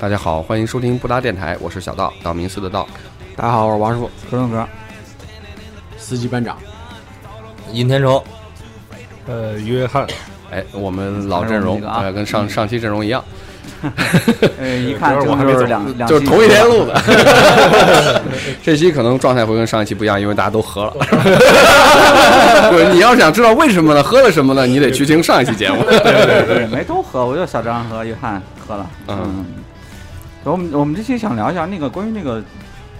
[0.00, 2.88] 大家好，欢迎收听布达电台，我是小道，道明寺的道。
[3.36, 4.10] 大家好，我是王师傅。
[4.30, 4.66] 格伦格，
[5.96, 6.56] 司机班长，
[7.72, 8.24] 尹天仇，
[9.26, 10.06] 呃，约翰，
[10.50, 12.00] 哎，我们老阵容，啊。
[12.02, 13.22] 呃，跟上上期阵容一样，
[14.58, 16.94] 呃， 一看主要是我还没走就是两两就是同一天录的。
[18.62, 20.92] 这期可能状态会跟上一期不一样，因为大家都喝了。
[22.70, 24.02] 对，你要想知道为什么呢？
[24.02, 24.66] 喝了什么呢？
[24.66, 25.82] 你得去听上一期节目。
[25.88, 28.86] 对，没都喝，我就小张和约翰喝了。
[29.08, 29.44] 嗯嗯，
[30.44, 32.42] 我们我们这期想聊一下那个关于那个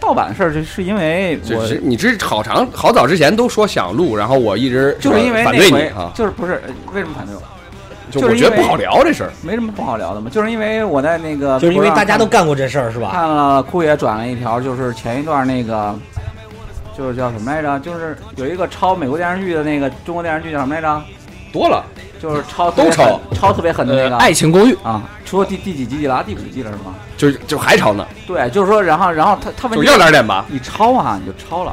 [0.00, 7.42] 盗版的事儿，这是因为我你这好长好早之前都说想录，然后我一直就是因为反那回对你啊，就是不是呃为什么反对我？
[8.10, 9.32] 就就是因为我觉得不好聊这事儿。
[9.42, 13.10] 没什么不好聊的嘛，就是因为我在那个就是因为大家都干过这事儿是吧？
[13.12, 15.94] 看了酷爷转了一条，就是前一段那个。
[16.96, 17.78] 就是叫什么来着？
[17.78, 21.00] 就是有一个抄美国电视剧的那个中国电视剧叫什么来着？
[21.52, 21.84] 多了，
[22.20, 26.24] 就是抄都抄抄特别狠的那个、爱情公寓，啊，出了第第几集了？
[26.24, 26.96] 第五集了是吗？
[27.16, 30.44] 就就还抄呢，对，就是说，然后然后他他问要点脸吧。
[30.48, 31.72] 你抄啊，你就抄了。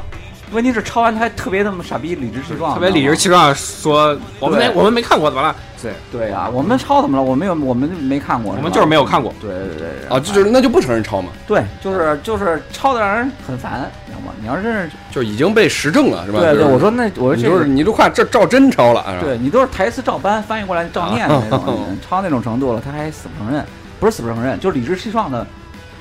[0.52, 5.54] 问题是抄完他还特别那么傻逼，理直气壮，特别理直气壮说我们没我们没看过，怎么了？
[5.82, 7.22] 对，对啊，我们抄怎么了？
[7.22, 9.32] 我们有，我们没看过，我们就是没有看过。
[9.40, 14.32] 对对对对啊，就就是那就不承认抄嘛，对，就是就是抄的让人很烦，你知道吗？
[14.40, 16.40] 你要是就已经被实证了，是吧？
[16.40, 23.64] 对对，我说那我说你就是，你都快照照真抄了，对你都是台词照搬翻译过来照念的那啊种，抄那种程度了，他还死不承认，
[24.00, 25.46] 不是死不承认，就是理直气壮的，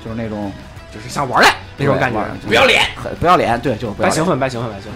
[0.03, 0.51] 就是那种
[0.95, 4.09] 就是想玩来那种感觉，不要脸，很不要脸，对，就是不要脸。
[4.09, 4.95] 白兴奋，白兴奋，白兴奋。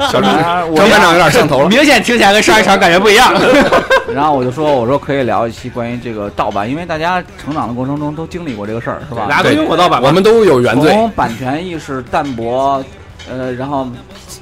[0.10, 1.68] 小张啊我张班长有点上头了。
[1.68, 3.32] 明显听起来跟上一场感觉不一样。
[4.12, 9.26] 然后我就说，我说可以聊一期关于这个盗版，因为大家成长的过程中都经历过这个事儿，是吧？
[9.28, 12.82] 大家都用过盗版吧我们都有原罪，从版权意识淡薄，
[13.30, 13.86] 呃，然后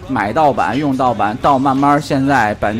[0.08, 2.74] 买盗版、用盗版，到慢慢现在版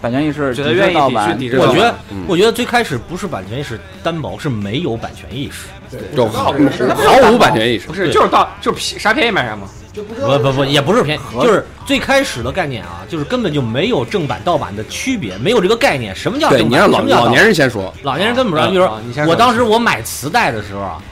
[0.00, 5.66] 版权意识抵制盗版，抵制抵制盗版我觉得嗯，我觉得最开始不是版权意识单薄，是没有版权意识。
[6.14, 7.94] 就毫毫无版权意识不。
[7.94, 9.62] 是，就是盗，就是便啥便宜买啥嘛。
[9.92, 16.14] 不不不，也不是便宜，就是最开始的概念啊，就是根本就没有正版盗版的区别，没有这个概念。
[16.14, 16.78] 什么叫对，正版？
[16.78, 18.68] 你让老老什么叫盗版年人先说，老年人根本不知道。
[18.70, 21.02] 比如说啊你先，说我当时我买磁带的时候啊，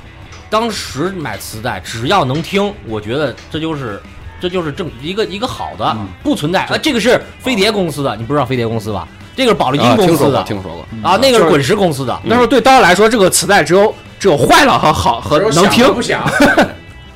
[0.49, 4.01] 当时买磁带只要能听，我觉得这就是
[4.41, 6.79] 这就是正一个一个好的，不存在啊。
[6.81, 9.09] 这个是飞碟公司的，你不知道飞碟公司吧？
[9.37, 11.11] 这个是宝丽啊，金公听说过，司的听说过。
[11.11, 12.17] 啊，那个是滚石公司的。
[12.23, 15.85] 那时候对大家来说，这个磁带只有只有坏了和好和能听。
[16.03, 16.23] 想，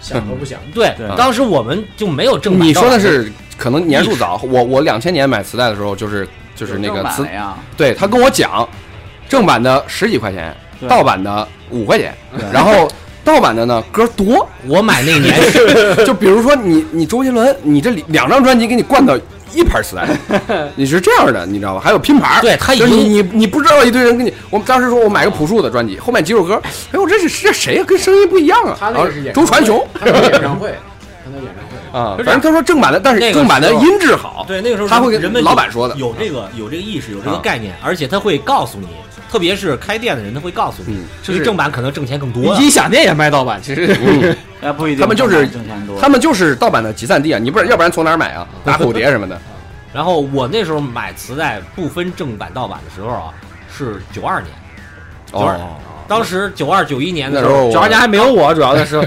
[0.01, 0.59] 想和不想。
[0.75, 2.67] 对对，当时我们就没有正版。
[2.67, 7.27] 你说的是可能年数早，我我两千年买磁带的时候，就是就是那个磁
[7.77, 8.69] 对他跟我讲，
[9.29, 10.55] 正版的十几块钱，
[10.89, 12.15] 盗版的五块钱，
[12.53, 12.89] 然后
[13.25, 15.37] 盗版的呢歌多，我买那年
[16.05, 19.17] 就比如说你你周杰伦，你这两张专辑给你灌到
[19.53, 20.09] 一盘磁带，
[20.75, 21.81] 你是这样的，你知道吧？
[21.83, 27.85] 还有拼盘，对他已就是你经你你不知道一堆人给你，我们当时说我买个朴树的专辑，后面几首歌，哎呦这是这谁呀？
[27.87, 28.77] 跟声音不一样啊！
[28.79, 30.75] 他那个是演周传雄他演唱会，
[31.25, 38.89] 他那演唱会，啊，反正他说正版的，但是正版的音质好，对那个时候他会跟人们老板说的有这个有这个意识，有这个啊概念，而且他会告诉你，
[39.31, 42.55] 特别是开店的人，他会告诉你嗯，这个正版可能挣钱更多。
[42.57, 44.37] 音响店也卖盗版，其实
[44.71, 45.49] 不一定，他们就是
[45.99, 47.39] 他们就是盗版的集散地啊！
[47.39, 48.47] 你不是要不然从哪儿买啊？
[48.63, 49.41] 打虎碟什么的，
[49.95, 53.33] 然后我那时候买磁带不分正版盗版的时候啊，
[53.75, 54.53] 是九二年，
[55.33, 59.01] 九二、哦，当时九二九一年的时候，九二年还没有我，主要的是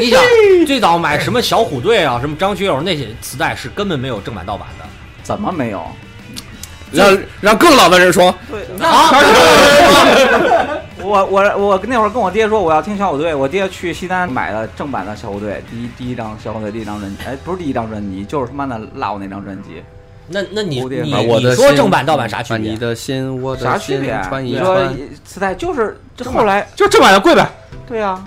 [0.00, 0.20] 你想
[0.66, 4.84] 最早买什么小虎队啊，什么张学友那些磁带是根本没有正版盗版的。
[5.22, 5.84] 怎么没有？
[6.90, 8.34] 让让更老的人说，
[8.80, 9.10] 啊，
[11.04, 19.82] 我我我那会儿跟我爹说我要听小虎队，我爹去西单买了正版的小虎队，第一第一张小虎队第一张专辑，哎，不是第一张专辑，就是他妈的辣我那张专辑，
[20.32, 22.88] 那那你你你说正版盗版啥区别你别？
[22.88, 24.20] 的心，我的啥区别？
[24.42, 24.88] 你说。
[25.24, 27.48] 磁带就是这后来就正版的贵呗。
[27.86, 28.22] 对呀，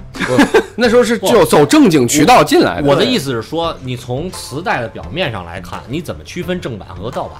[0.75, 2.87] 那时候是就走正经渠道进来的。
[2.87, 7.39] 我的意思是说，你从磁带的表面上来看，你怎么区分正版和盗版？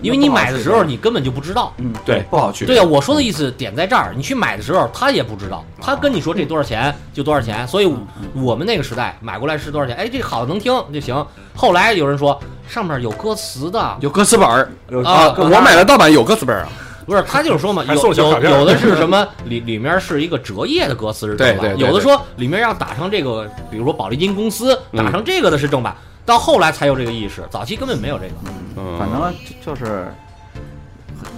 [0.00, 1.72] 因为你买的时候你根本就不知道。
[1.78, 2.68] 嗯，对不好区分。
[2.68, 7.92] 对啊、我说的意思点在这儿，你去买的时候他也不知道，他跟你说这多少钱就多少钱，所以
[8.34, 11.26] 我们那个时代买过来是多少钱，哎，这好能听就行。
[11.54, 12.38] 后来有人说
[12.68, 14.70] 上面有歌词的，有歌词本儿
[15.04, 16.68] 啊我买的盗版有歌词本儿啊。
[17.06, 28.32] 不是他就是说嘛，有有有的是什么里里面是一个折页的歌词是正版，对对对有的说里面要打上这个，比如说宝丽金公司嗯打上这个的是正版，到后来才有这个意识，早期根本没有这个。
[28.76, 29.34] 嗯，反正
[29.64, 30.06] 就就是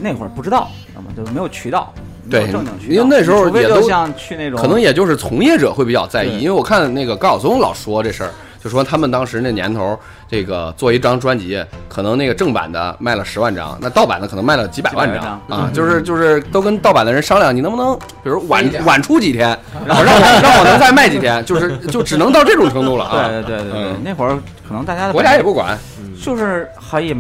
[0.01, 1.07] 那会儿不知道，那么？
[1.17, 1.95] 就没有渠道，
[2.25, 2.93] 没有对正经渠道。
[2.93, 8.33] 因为那时候也都就像去那种，可能也就是从业者会比较在意，因为我看那个高晓松老说这事儿，
[8.63, 9.99] 就说他们当时那年头，
[10.29, 23.29] 这个做一张专辑，可能那个正版的卖了十万张，那盗版的可能卖了几百万张万啊，就是就是都跟盗版的人商量，你能不能比如晚晚出几天，然后让我 让我能再卖几天，就是就只能到这种程度了啊。
[23.29, 25.79] 对对对对那会儿可能大家的国家也不管，
[26.23, 27.17] 就是还也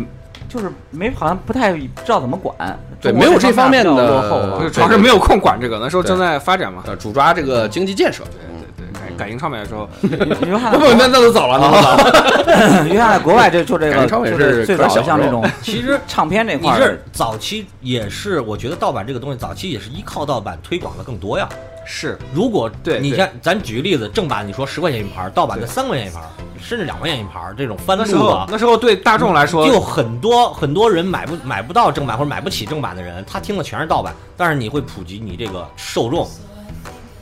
[0.46, 4.68] 就是没好像不太知道怎么管，对没有这方面的落后。
[4.68, 6.82] 主要是没有空管这个，那时候正在发展嘛。
[6.86, 8.24] 呃，主抓这个经济建设。
[8.24, 8.59] 对，
[9.20, 9.86] 改改银唱片的时候，
[10.46, 12.88] 约 翰那那都早了，那都早了。
[12.88, 21.46] 约翰在国外就就这个，就是最早像这种其实唱片这你是块儿，早期也是，我觉得盗版这个东西早期也是依靠盗版推广的更多呀。
[21.84, 22.18] 是。
[22.32, 23.00] 如果对对。
[23.00, 26.28] 你像咱举个例子，正版你说十块钱一盘儿，盗版的三块钱一盘儿，
[26.58, 34.14] 甚至两块钱一盘儿，这种翻的时候那时候对大众来说，就很多很多人买不买不到正版或者买不起正版的人，他听的全是盗版。
[34.36, 36.26] 但是你会普及你这个受众，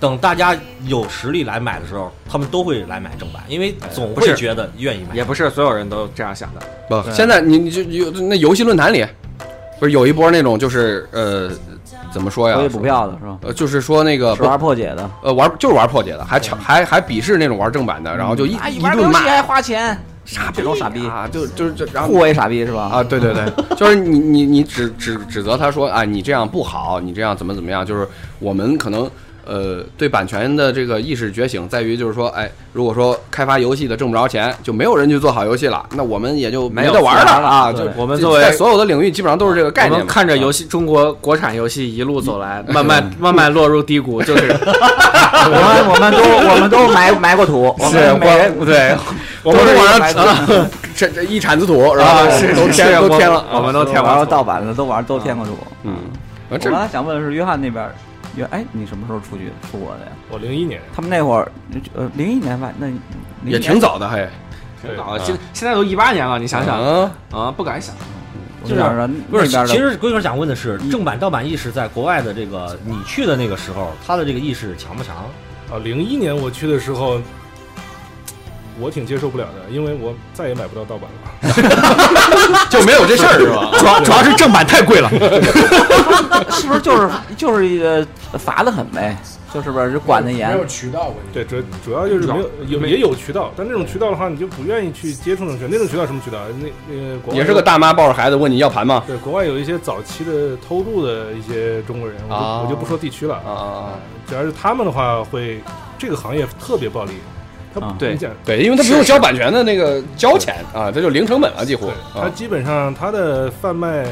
[0.00, 0.56] 等大家
[0.86, 5.14] 有实力来买的时候，他们都会来买正版，因为总会觉得愿意买。
[5.14, 6.60] 也不是所有人都这样想的。
[6.88, 9.04] 不，现在你你就有那游戏论坛里，
[9.80, 11.50] 不是有一波那种就是呃，
[12.12, 12.68] 怎么说呀可以？
[12.68, 13.38] 补票的是吧？
[13.42, 22.82] 呃，就是说那个玩破解的，呃玩就是玩破解的，还抢还还鄙视那种玩正版的，然后就一啊，一顿骂还花钱，傻这种傻逼啊，就就是就然后互为傻逼是吧？
[22.92, 23.44] 啊，对对对，
[23.76, 28.06] 就是你你你指指指责他说啊，你这样不好，你这样怎么怎么样，就是
[28.38, 29.10] 我们可能
[29.48, 37.72] 呃对版权的这个意识觉醒在于就是说，哎，如果说开发游戏的挣不着钱，就没有人去做好游戏了，那我们也就没得玩了啊。
[37.72, 46.18] 对就我们作为在所有的领域基本上都是这个概念看着游戏中国国产游戏一路走来，慢慢 慢慢落入低谷，就是我们我们都
[46.52, 48.94] 我们都埋埋过土，我们每人我对，
[49.42, 50.46] 我都是往上埋过啊
[50.94, 52.28] 这这一铲子土是吧？
[52.30, 55.56] 是都是添都填了，我们都添玩完了盗版的，都玩都填过土。
[55.84, 55.96] 嗯，啊
[56.50, 57.94] 我刚才想问的是约翰那边儿，
[58.38, 60.12] 约哎，你什么时候出去出国的呀？
[60.30, 61.50] 我零一年，他们那会儿
[61.94, 62.86] 呃零一年吧，那
[63.44, 64.28] 也挺早的，还
[64.80, 65.24] 挺早的。
[65.24, 67.94] 现现在都一八年了，你想想啊，啊，不敢想。
[68.64, 75.16] 就是其实龟哥想问的是，正版盗版意识在国外的这个你去的那个时候，他的这个意识强不强？
[75.70, 77.20] 啊，零一年我去的时候，
[78.80, 81.14] 我挺接受不了的，因为我再也买不到盗版了。
[82.68, 83.70] 就没有这事儿是吧？
[83.78, 85.08] 主要主要是正版太贵了。
[86.50, 88.06] 是不是就是就是一个
[88.38, 89.16] 罚的很呗？
[89.52, 90.58] 就是不是就管的严没？
[90.58, 91.22] 有渠道问题。
[91.32, 95.68] 对，主主要就是没有有也有渠道，但那种渠道的话，你就不愿意去接触那种渠道。
[95.72, 96.38] 那种渠道什么渠道？
[96.60, 99.02] 那那个国外也是个大妈抱着孩子问你要盘吗？
[99.06, 103.90] 对，国外有一些早期的偷渡的一些中国人，我就、啊我就不说地区了啊啊啊！
[104.28, 105.60] 只要是他们的话，会
[105.96, 107.12] 这个行业特别暴利。
[107.74, 112.30] 他啊对你讲对，因为他不用交版权的那个交钱啊，这就零成本了，几乎，他啊。
[112.34, 114.04] 基本上他的贩卖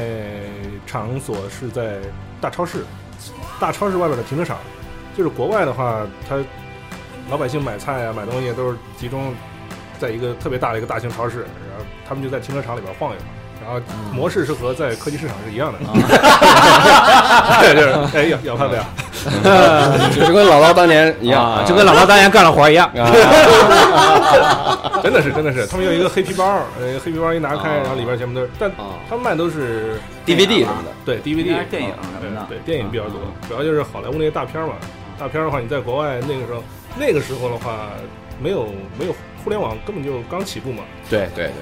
[0.87, 1.99] 场所是在
[2.41, 2.83] 大超市，
[3.59, 4.57] 大超市外边的停车场。
[5.15, 6.37] 就是国外的话，他
[7.29, 9.33] 老百姓买菜啊、买东西都是集中
[9.99, 13.19] 在一个特别大的一个大型超市，然后他们就在停车场里边晃悠。
[13.67, 13.81] 然后
[14.13, 15.79] 模式是和在科技市场是一样的，
[17.59, 18.81] 对，就是哎咬咬他不要，
[20.25, 21.43] 就跟姥姥当年一样。
[21.43, 22.87] 啊，就跟姥姥当年干了活一样。
[22.95, 23.11] 啊，
[25.03, 26.45] 真的是真的是，他们有一个黑皮包，
[26.79, 28.95] 呃，黑皮包一拿开，啊然后里边全部都是，但啊。
[29.09, 32.45] 他们卖都是 DVD 什么的，对 DVD 电影什么的。
[32.47, 33.19] 对对电影比较多，
[33.49, 34.75] 主要就是好莱坞那些大片嘛。
[35.19, 36.63] 大片的话，你在国外那个时候，
[36.97, 37.89] 那个时候的话，
[38.41, 40.83] 没有没有互联网，根本就刚起步嘛。
[41.09, 41.53] 对对对，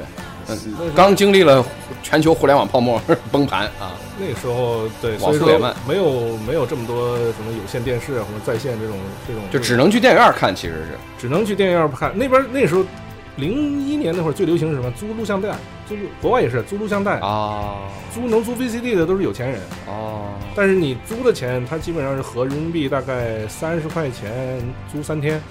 [0.47, 0.57] 嗯，
[0.95, 1.65] 刚经历了
[2.03, 8.95] 全球互联网泡沫崩盘啊，那个时候，对，网速也慢没有没有这么多什么有线电视啊或者在线这种
[9.27, 12.15] 这种，就只能去电影院看，其实是只能去电影院看。
[12.17, 12.83] 那边那时候，
[13.37, 14.91] 零一年那会儿最流行是什么？
[14.91, 15.49] 租录像带，
[15.89, 19.59] 租录国外也是租录像带，啊租能租 VCD 的都是有钱人。
[19.87, 24.61] 哦，但是你租的钱，它基本上是合人民币大概三十块钱
[24.91, 25.41] 租三天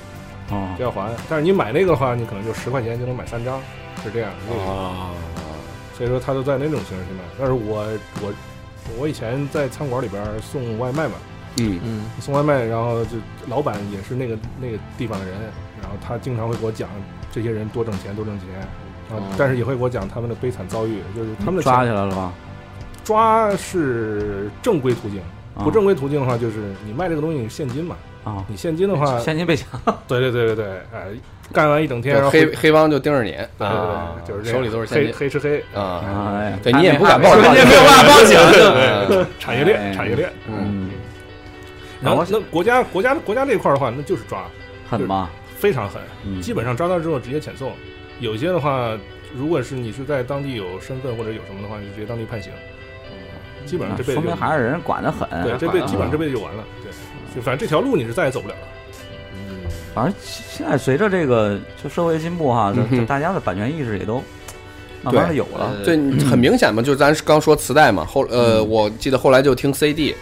[0.50, 1.10] 哦就要还。
[1.28, 3.60] 但是你买那个的话，你可能就十块钱就能买三张，
[4.02, 4.30] 是这样。
[4.48, 5.10] 那个啊，
[5.96, 7.20] 所以说他都在那种形式去卖。
[7.38, 7.86] 但是我
[8.22, 8.32] 我
[8.98, 11.14] 我以前在餐馆里边送外卖嘛，
[11.58, 13.16] 嗯嗯，送外卖，然后就
[13.48, 15.34] 老板也是那个那个地方的人，
[15.80, 16.88] 然后他经常会给我讲
[17.30, 18.48] 这些人多挣钱多挣钱。
[19.10, 22.32] 然后，但是也会给我讲他们的悲惨遭遇，就是他们的抓起来了吧？
[23.04, 25.20] 抓是正规途径，
[25.54, 29.68] 啊不正规途径的话，就是你卖这个东西你现金嘛，啊，你现金的话，现金被抢，
[30.08, 31.08] 对对对对对，哎，
[31.52, 36.02] 干完一整天，然后黑黑帮就盯着你对对啊，对，就是这手里都是现黑金黑吃黑，啊，
[36.40, 38.38] 哎，对你也不敢报警你也没有办法报警
[39.08, 40.30] 对 产业链哎产业链。
[40.48, 40.90] 嗯，嗯，
[42.02, 44.44] 然后那国家国家国家这块儿的话，那就是抓，
[44.88, 45.30] 狠吗？
[45.56, 47.72] 非常狠，嗯基本上抓到之后直接遣送。
[48.20, 48.96] 有些的话，
[49.34, 52.52] 如果是你是在当地有身份或者有什么的话，你就直接当地判刑。
[53.66, 55.26] 基本上这辈子就说明还是人管得很。
[55.42, 56.62] 对这辈基本上这辈子就完了。
[56.82, 56.92] 对，
[57.34, 58.60] 就反正这条路你是再也走不了了。
[59.94, 64.22] 反正现在随着这个就社会进步哈，嗯哼大家的版权意识也都
[65.02, 65.72] 慢慢的有了。
[65.84, 65.96] 对，
[66.28, 70.14] 很明显嘛，就是咱刚说磁带嘛，后呃，嗯我记得后来就听 CD，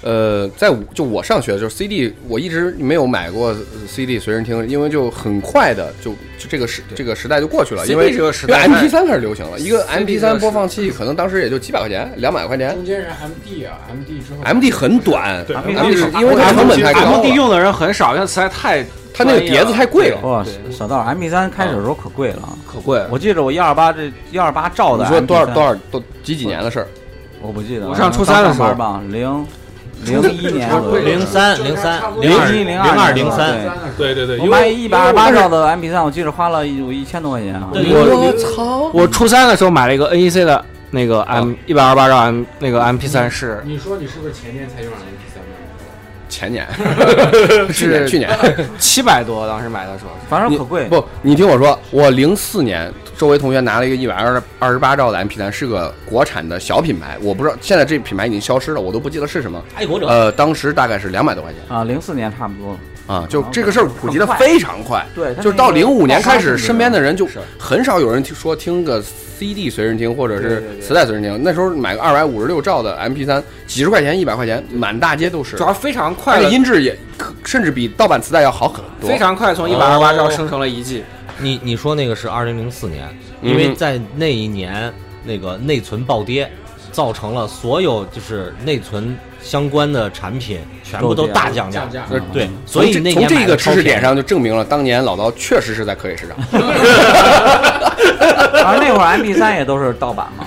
[0.00, 3.54] 呃，在我就我上学的时候，CD 我一直没有买过
[3.86, 18.86] CD 随身听，因为就很快的就就这个时这个时代就过去了，因为这个时因为代 MP 三开始流行了，一个 MP 三播放器可能当时也就几百块钱，两百块钱中间是 MD 啊，MD 之后，MD 很短对，MD 是因为它成本太高 M D，用的人很少，因为磁带太
[19.18, 20.20] 它那个碟子太贵了。
[20.22, 23.04] 哇，对小道 MP 3开始的时候可贵了，可贵。
[23.10, 25.62] 我记着我幺二八这幺二八兆的，你说多少多？
[25.64, 26.86] 少多几几年的事儿？
[27.42, 27.88] 我不记得。
[27.88, 29.46] 我上初三的时候吧，零
[30.04, 30.70] 零一年
[31.04, 33.56] 零三零三零零二一零二二零三，
[33.96, 37.68] 对对对，我因为买一百二十八兆的 MP 3，我记得花了有一千多块钱啊。
[37.72, 38.90] 我操！
[38.94, 45.27] 我初三的时候买了一个 N E C 的那个 M 一百二十八兆 M 那个 M P 3是你说你是不是前年才用上 MP？
[46.28, 46.66] 前年，
[47.72, 48.30] 去年去年。
[48.78, 50.10] 七百多，当时买的时候。
[50.28, 50.84] 反正可贵。
[50.86, 59.62] 不，你听我说，我零四年周围同学拿了一个一百二二十八兆的 MP 三是个国产的小品牌，我不知道现在这品牌已经消失了，我都不记得是什么。
[59.74, 62.78] 爱国者，呃，当时大概是两百多块钱啊，零四年差不多。
[63.08, 65.04] 啊，就这个事儿普及的非常快。
[65.14, 67.26] 对，就是到那个零五年开始，身边的人就
[67.58, 71.40] 很少有人听说听个 CD 随身听或者是磁带随身听。
[71.42, 75.64] 那时候买个二百五十六兆的 MP 三几十块钱、一百块钱，满大街都是主。
[75.64, 79.08] 要非常快音质也可甚至比盗版磁带要好很多。
[79.08, 81.02] 非常快，从一百二十八兆生成了一 G。
[81.40, 83.08] 你你说那个是二零零四年，
[83.40, 84.92] 嗯因为在那一年
[85.24, 86.50] 那个内存暴跌，
[86.90, 91.92] 造成了所有就是内存相关的产品全部都大降价降。
[91.92, 96.36] 价呃对，所以从这从这个知识点上就证明了，当年老刀确实是在科技市场。
[98.62, 100.46] 反 正那会儿 MP 3也都是盗版嘛。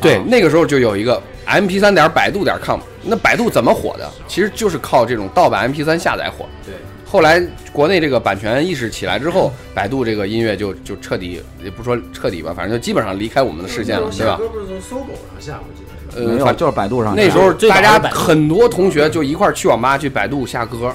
[0.00, 4.10] 对，那个时候就有一个 MP 3点百度点 com，那百度怎么火的？
[4.26, 6.46] 其实就是靠这种盗版 MP 3下载火。
[6.66, 6.74] 对，
[7.06, 7.40] 后来
[7.72, 14.32] 国内这个版权意识起来之后，百度这个音乐就就彻底，也不说彻底吧，反正就基本上离开我们的视线了，对吧？
[14.32, 15.97] 下歌不是从搜狗上下，我记得是。
[16.16, 20.92] 呃，没有，就是百度上那时候大家很多同学就一块儿去网吧去百度下歌，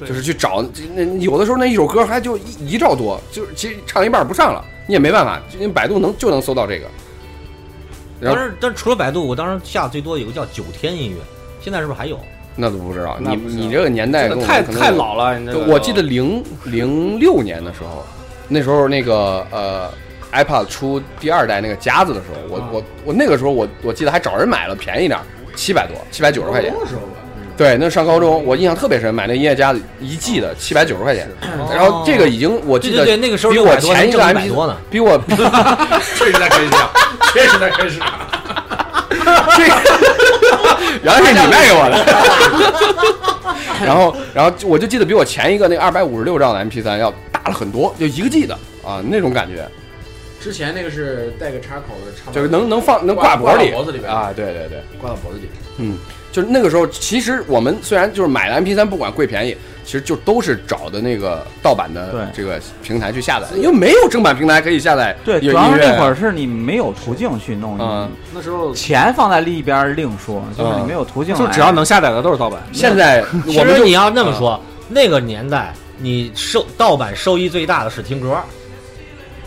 [0.00, 0.64] 就是去找
[0.94, 6.86] 那有的时候那一首歌还就一一兆多，就是其实唱一半不上了，你也没办法，因为百度能就能搜到这个。
[8.20, 11.16] 然后当时，但是除了百度，我当时下最多有个叫九天音乐，
[11.60, 12.18] 现在是不是还有？
[12.54, 18.04] 那都不知道，你你这个年代太太老了，我记得零零六年的时候，
[18.46, 19.90] 那时候那个呃
[20.32, 25.22] iPad 出第二代那个夹子的时候，我啊我我那个时候我我记得还找人买了便宜点儿，
[25.54, 26.74] 七百多，七百九十块钱
[27.54, 31.28] 对，那上高中我印象特别深，买那音乐夹子一 G 的七百九十块钱，
[31.70, 34.76] 然后这个已经我记得对对对，那个时候比我前一个挣100 MP 多呢。
[34.90, 35.18] 比我
[36.16, 36.90] 确实在科技市场，
[37.34, 38.08] 确实在科技市场。
[39.54, 39.74] 这个
[41.02, 41.94] 原来是你卖给我的。
[43.84, 49.68] 然后，然后我就记得比我前一个那个二百五十六兆的 MP 三要大了很多，就一个 G 的啊，那种感觉，
[50.42, 55.48] 之前那个是带个插口的，插就是能能放能挂脖里挂脖子里边啊，对对对，挂到脖子里。
[55.78, 55.96] 嗯，
[56.32, 71.40] 就是那个时候，其实我们虽然就是买了 MP 3不管贵便宜，其实就都是找的那个盗版的对这个平台去下载，因为没有正版平台可以下载对，音主要是那会儿是你没有途径去弄，嗯那时候钱放在另一边儿另说，就是你没有途径来。
[71.40, 72.60] 就只要能下载的都是盗版。
[72.72, 78.36] 现在其我们就实你要那么说，那个年代你收盗版收益最大的是听歌。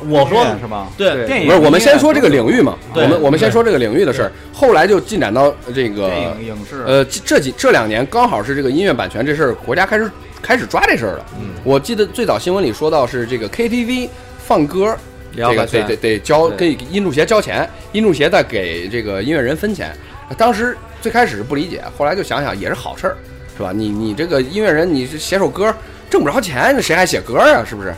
[0.08, 0.88] 我说是吧？
[0.98, 10.12] 对电影不是我们先说这个领域嘛，我们我们先说这个领域的事儿，后来就进展到这个电影影视，呃这这几这两年刚好是这个音乐版权这事儿，国家开始
[10.42, 11.26] 开始抓这事儿了。
[11.40, 14.96] 嗯我记得最早新闻里说到是这个 KTV 放歌，
[15.36, 19.92] 这个得得得交对给音助协交钱，音助协再给这个音乐人分钱。
[20.38, 23.18] 当时最开始是不理解，后来就想想也是好事儿，
[23.56, 23.72] 是吧？
[23.74, 25.74] 你你这个音乐人，你写首歌
[26.10, 27.64] 挣不着钱，谁还写歌啊？
[27.64, 27.94] 是不是？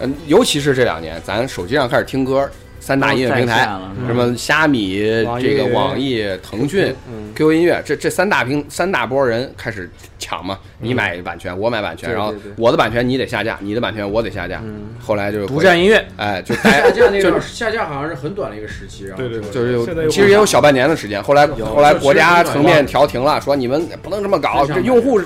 [0.00, 2.48] 嗯，尤其是这两年，咱手机上开始听歌，
[2.80, 3.68] 三大音乐平台，
[4.06, 4.98] 什么虾米、
[5.40, 14.62] 这个网易、腾讯、嗯，QQ 音乐，这这三大平三大波人开始抢嘛，你买版权，我买版权，然后我的版权你得下架，你的版权我得下架。
[14.64, 14.94] 嗯。
[14.98, 19.50] 后来就是独占音乐，哎，就下架那就个下架好像是很短的一个时期，然后对对对。
[19.50, 25.20] 就是有其实也有小半年的时间，后来后来国家层面调停了，说你们不能这么搞，这用户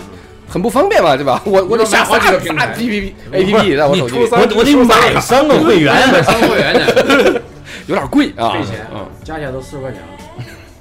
[0.49, 1.41] 很不方便嘛，对吧？
[1.47, 2.67] 我我得下好几个平台。
[2.67, 7.41] 仨 A P P A P P 在我手机里，我我得买三个会员，买 三个会员呢，
[7.87, 8.87] 有点贵啊，费钱。
[8.95, 10.09] 嗯，加起来都四十块钱了，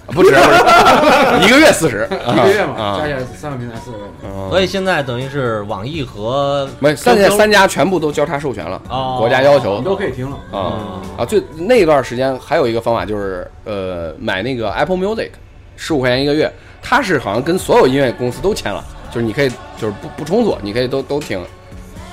[0.07, 0.29] 不止，
[1.45, 4.49] 一个月四十，一个月嘛，啊加起来三个平台四十块钱。
[4.49, 9.15] 所以现在等于是网易和没现在三家全部都交叉授权了，哦。
[9.19, 9.77] 国家要求。
[9.79, 11.25] 你都可以听了，啊啊！
[11.25, 15.29] 最那一段时间还有一个方法就是呃买那个 Apple Music，
[15.77, 16.51] 十五块钱一个月，
[16.81, 21.39] 它是好像跟所有音乐公司都签了，就是你可以就是不不充足，你可以都都听。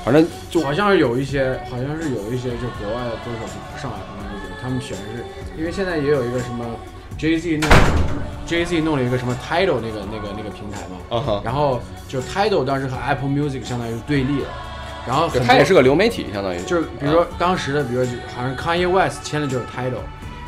[0.04, 3.46] 反正就好像是有一些，好像是有一些就国外的歌手
[3.80, 5.24] 上来他们他们选的是，
[5.58, 6.64] 因为现在也有一个什么
[7.18, 7.70] Jay Z 弄
[8.46, 14.46] Jay Z 弄了一个什么 Tidal 那个那个那个平台嘛，然后就 Tidal 当时和 Apple Music 相当于是对立的，
[15.06, 20.00] 然后它也是个流媒体，相当于就是比如说当时的，比如说好像 Kanye West 签的就是 Tidal，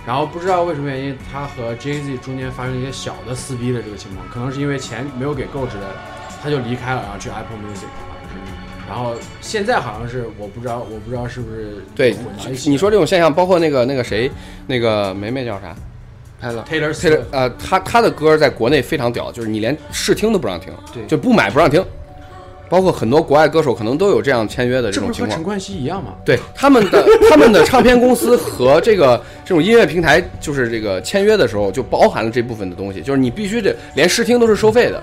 [0.06, 5.94] 然后不知道为什么原因，他和 Jay Z 中间发生一些小的撕逼的这个情况，可能是因为钱没有给够之类的，
[6.42, 12.16] 他就离开了，然后去 Apple Music 好像是，然后现在好像是我不知道，我不知道是不是对。
[12.66, 14.30] 你说这种现象，包括那个那个谁，
[14.66, 15.74] 那个梅梅叫啥
[16.42, 21.84] ？Taylor 他的 Swift 呃，他他的歌在国内非常屌，就是你连试听都不让听，对就不买不让听。
[22.68, 25.28] 包括很多国外歌手可能都有这样签约的这这种情况。
[25.28, 26.14] 不是和陈冠希一样吗？
[26.24, 35.02] 对他们的他们的唱片公司和这个这种音乐平台，就是这个签约的时候就包含了这部分的东西，就是你必须得连试听都是收费的。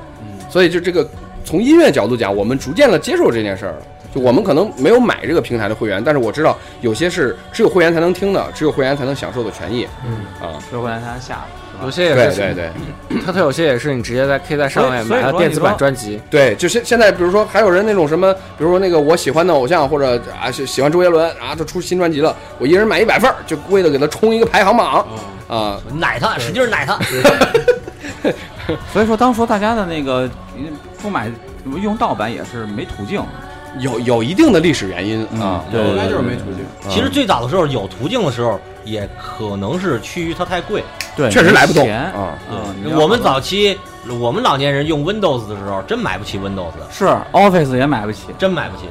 [0.49, 1.07] 所以就这个
[1.49, 3.77] 从音乐角度讲，我们逐渐的接受这件事儿了。
[4.13, 9.87] 就我们可能没有买这个平台的会员，但是我知道有些是只有会员才能听的，只有会员才能享受的权益。
[10.05, 11.83] 嗯啊，说回来他下是吧？
[11.85, 12.69] 有些也是，对对
[13.09, 13.21] 对。
[13.25, 25.05] 它它有些也是你直接在可以在上面买到电子版专辑，对，就现现在，比如说还有人那种什么，比如说那个我喜欢的偶像或者啊喜喜欢周杰伦啊，他出新专辑了，我一人买一百份儿，就为了给他冲一个排行榜
[25.47, 25.81] 啊，啊。
[25.99, 26.99] 奶他，使劲奶他。
[28.93, 30.65] 所以说当初大家的那个嗯
[31.01, 31.31] 不买
[31.81, 33.21] 用盗版也是没途径，
[33.79, 36.65] 有有一定的历史原因啊，对应该就是没途径。
[36.89, 40.83] 其实最早的时候有途径的时候，也可能是趋于它太贵。
[41.15, 42.37] 对确实来不动钱啊。
[42.49, 43.77] 嗯，我们早期
[44.21, 48.83] 我们老年人用 Windows 的时候，真买不起 Windows，是 Office 也买不起，真买不起。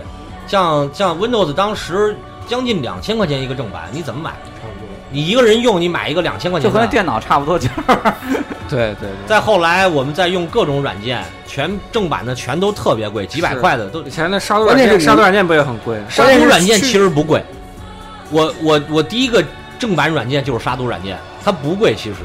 [0.46, 2.14] 像像 Windows 当时
[2.46, 4.32] 将近两千块钱一个正版，你怎么买？
[5.10, 8.14] 你一个人用，你买一个两千块钱，就和那电脑差不多价儿。
[8.68, 9.26] 对对对。
[9.26, 14.02] 再后来，我们再用各种软件，全正版的全都特别贵，几百块的都。
[14.02, 15.98] 以前那杀毒软件，杀毒软件不也很贵？
[16.08, 17.42] 杀毒软件其实不贵，
[18.30, 19.42] 我我我第一个
[19.78, 22.16] 正版软件就是杀毒软件，它不贵，其实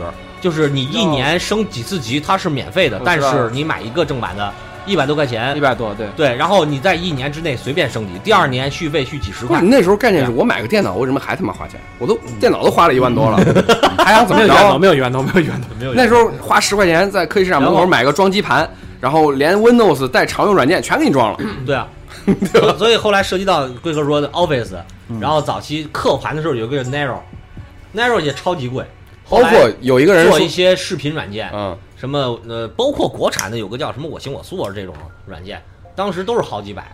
[0.41, 4.53] 就是你一年升几次级，它是免费的但是你买一个正版的，
[4.85, 5.55] 一百多块钱。
[5.55, 6.07] 一，百多，对。
[6.15, 9.59] 对，然后你在一年之内随便升级，第二年续费续几十块。
[9.59, 11.79] 不是，那时候概念是我买个电脑，为什么还他妈花钱？
[11.99, 13.37] 我都电脑都花了一万多了，
[13.97, 14.79] 还想怎么着？
[14.79, 15.67] 没有一万头，没有一万头。
[15.79, 18.69] 没有那时候花十块钱在科技市场门口买个装机盘，
[18.99, 21.37] 然后连 Windows 带常用软件全给你装了。
[21.65, 21.87] 对啊，
[22.51, 24.75] 所所以后来涉及到贵哥说的 Office，
[25.19, 28.85] 然后早期刻盘的时候有一个 Narrow，Narrow 也超级贵，
[29.29, 34.93] 包括有一个人做一，些视频软件，嗯，什么呃，包括国产的有个叫什么我行我素啊这种
[35.25, 35.63] 软件，
[35.95, 36.93] 当时都是好几百，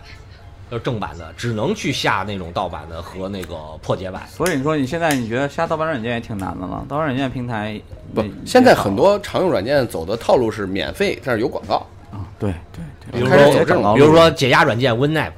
[0.70, 4.22] 呃正版的，只能去下那种盗版的和那个破解版。
[4.28, 7.82] 所以你说你现在你觉得下盗版软件也挺难的了，盗版软件平台
[8.14, 11.78] 不，现在很多常用软件走的套路是免费，但是有广告。
[12.12, 13.28] 啊，对对对，比如
[13.66, 15.32] 说比如说解压软件 WinNap，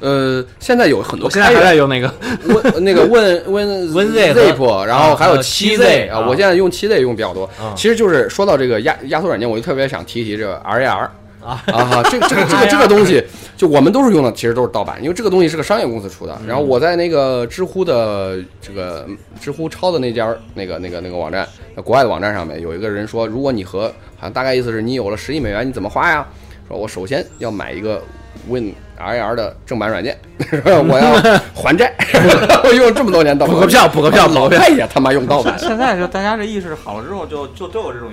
[0.00, 2.12] 呃，现在有很多我现在还在用那个，
[2.72, 7.74] 问那个问问 WinZ 和 Zip，然后还有啊七 7Z 啊，啊我现在用七 Z 用比较多啊。
[7.76, 11.08] 其实就是说到这个压压缩软件，我就特别想提一提这个 RAR
[11.42, 13.22] 啊啊哈，这个这个这个这个东西，
[13.56, 16.38] 就我们都是用的，其实都是盗版，因为这个东西是个商业公司出的。
[16.46, 19.06] 然后我在那个知乎的这个
[19.40, 21.46] 知乎抄的那家那个那个那个网站，
[21.84, 26.26] 国外的网站上面有一个人说，如果你和好像大概意思是你有了十亿美元，你怎么花呀？
[26.68, 28.02] 说我首先要买一个
[28.50, 30.18] Win RAR 的正版软件，
[30.64, 31.94] 我要还债，
[32.64, 35.58] 我用这么多年盗版，补个票补个票老补个票外也他妈用盗版。
[35.58, 38.10] 现在就大家这意识好了之后就，就都有这种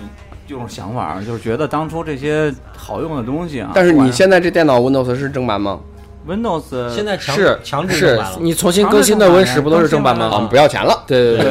[0.47, 5.80] 这种想法，就是觉得当初这些好用的东西啊，但是你现在这电脑 Windows 是正版吗？
[6.28, 8.38] Windows 现在强是强制是正版了。
[8.42, 10.48] 你重新更新的 Win 十不都是正版啊，吗？
[10.50, 11.04] 不要钱了。
[11.08, 11.50] 对对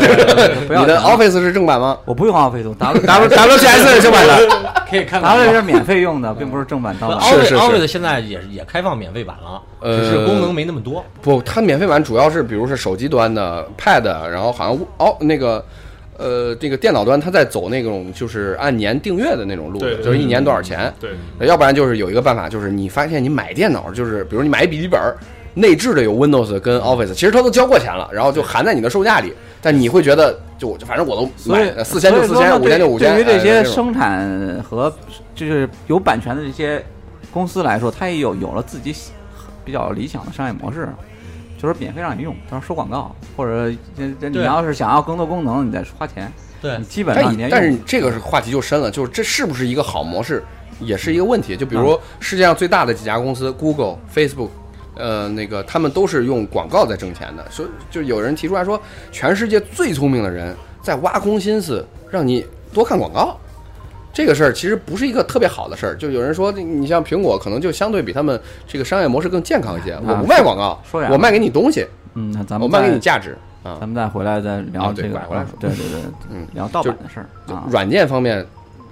[0.67, 1.97] 对你的 Office 是正版吗？
[2.05, 7.21] 我不用 Office，W，W W C S 是正版的，可以看 W 是免费用的，并不是正版盗版。
[7.23, 11.05] 是是是 Office 现在也也开放免费版了，呃只是功能没那么多。
[11.23, 15.65] 不，它免费版主要是比如是手机端的 Pad，然后好像哦那个。
[16.19, 20.93] 呃，这个电脑端它在走那种就是按年订阅的那种路子，就是一年多少钱。
[21.01, 21.11] 对，
[21.47, 25.01] 要不然就是有一个办法，就是你发现你买电脑，就是比如你买一笔记本，
[25.55, 33.15] 内置的有 Windows 跟 Office，其实它都交过钱了，然后就含在你的售价里，但你会觉得就就反正我都买四千就四千，五千就五千。
[33.15, 34.95] 对于这些生产和
[35.35, 36.85] 就是有版权的这些
[37.31, 38.95] 公司来说，它也有有了自己
[39.65, 40.89] 比较理想的商业模式，
[41.57, 46.31] 就是免费让你用，到时候收广告，或者这这你要是想要更多功能，你再花钱。
[46.61, 50.42] 对，基本上你但是这个是话题就深了，就是这是不是一个好模式，
[50.81, 51.57] 也是一个问题。
[51.57, 54.49] 就比嗯如世界上最大的几家公司，Google、Facebook，
[54.95, 57.45] 呃，那个他们都是用广告在挣钱的。
[57.51, 58.81] 所以就有人提出来说，
[59.12, 63.38] 全世界最聪明的人在挖空心思让你多看广告。
[64.17, 65.95] 这个事儿其实不是一个特别好的事儿。
[65.95, 69.95] 就有人说，你像苹果，可能就相对比他们这个商业模式更健康一些。
[70.07, 73.87] 我不卖广告，说我卖给你东西，嗯，那咱我卖给你价值啊咱。
[73.87, 76.01] 们再回来再聊这个，拐过来说对对对，
[76.31, 77.67] 嗯聊盗版的事儿啊。
[77.71, 78.43] 软件方面，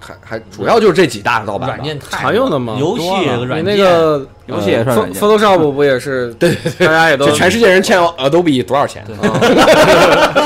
[0.05, 3.09] 还还主要就是这几大盗版吧软件太常用的吗游戏
[3.47, 6.33] 软件那个游戏也算软件 Photoshop 不也是？
[6.39, 9.03] 对对对，大家也都就全世界人欠 Adobe 多少钱？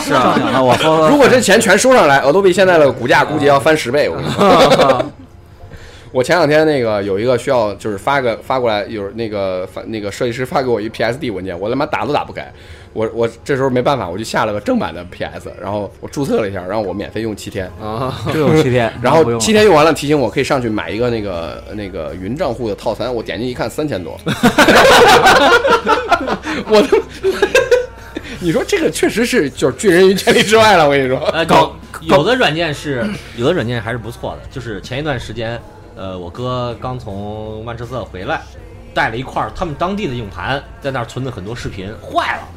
[0.04, 0.44] 是啊正。
[0.44, 4.08] 经的，我说如果这钱全收上来，Adobe 现在的股价估计要翻十倍。
[4.08, 5.04] 我跟你说，
[6.12, 12.50] 我前两天那个有一个需要，就是发个发过来，有那个发那个设计师发给我一 PSD 文件，我他妈打都打不开。
[12.92, 24.18] 我我这时候没办法，我就下了个正版的 PS，然后我注册了一下，然后我免费用七天，啊， 就用七天，然后七天用完了，提醒我可以上去买一个那个那个云账户的套餐，我点进一看三千多，
[26.68, 26.98] 我都，
[28.40, 33.04] 你说这个确实是就是拒人于千里之外了，我跟你说，呃，有有的软件是
[33.36, 35.60] 有的软件还是不错的，就是前一段时间，
[35.96, 38.40] 呃，我哥刚从曼彻斯特回来，
[38.94, 42.48] 带了一块他们当地的硬盘，在那儿存的很多视频，坏了，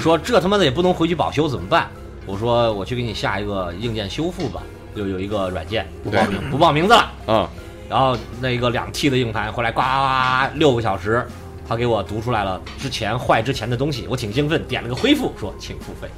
[0.00, 1.88] 说这他妈的也不能回去保修怎么办？
[2.26, 4.60] 我说我去给你下一个硬件修复吧，
[4.96, 7.48] 就有一个软件不报名不报名字了，啊，
[7.88, 11.24] 然后那个两 T 的硬盘回来，呱呱呱六个小时，
[11.68, 16.08] 他给我读出来了之前坏之前的东西，我挺兴奋，点了个恢复，说请付费。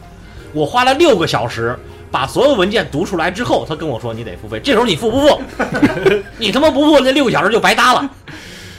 [0.54, 1.78] 我花了六个小时
[2.11, 4.59] 把所有文件读出来之后，他跟我说你得付费。
[4.64, 5.42] 这时候你付不付？
[6.38, 8.11] 你他妈不付，那六个小时就白搭了。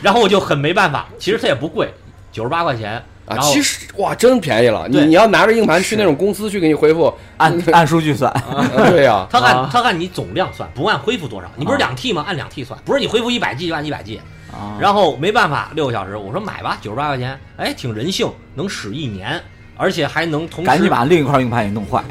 [0.02, 1.94] 然后我就很没办法，其实它也不贵，
[2.32, 3.04] 九十八块钱。
[3.30, 4.88] 啊，其实哇，真便宜了。
[4.90, 11.48] 你你要拿着硬盘去那种公司去给你恢复，按 按数据算，啊对呀，他按、啊他按你总量算，不按恢复多少。
[11.56, 12.26] 你不是两 T 吗？
[12.28, 14.18] 按两 T 算，不是你恢复一百 G 就按一百 G。
[14.52, 19.40] 啊然后没办法，六个小时，我说买吧，九十八块钱，哎，挺人性，能使一年，
[19.78, 22.04] 而且还能同时赶紧把另一块硬盘也弄坏。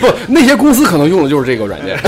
[0.00, 1.98] 不，那些公司可能用的就是这个软件。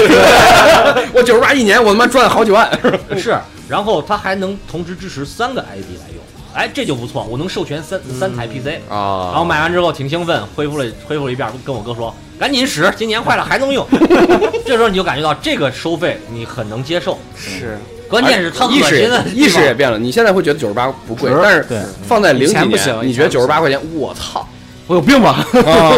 [1.15, 2.71] 我九十八一年，我他妈赚好几万。
[3.17, 3.35] 是，
[3.69, 6.16] 然后它还能同时支持三个 ID 来用，
[6.57, 8.81] 哎，这就不错，我能授权三三台 PC。
[8.89, 13.87] 啊然后买完之后挺兴奋，恢复了恢复了一遍，跟我哥说赶紧使，今年坏了 还能用。
[14.65, 19.99] 这时候你就感觉到这个收费你很能接受，是关键是意识 意识也变了。
[19.99, 24.47] 你现在会觉得九十八不贵，但是对放在零几以前不行年，你觉得九十八块钱，我操
[24.87, 25.45] 我有病吧？
[25.67, 25.93] 啊！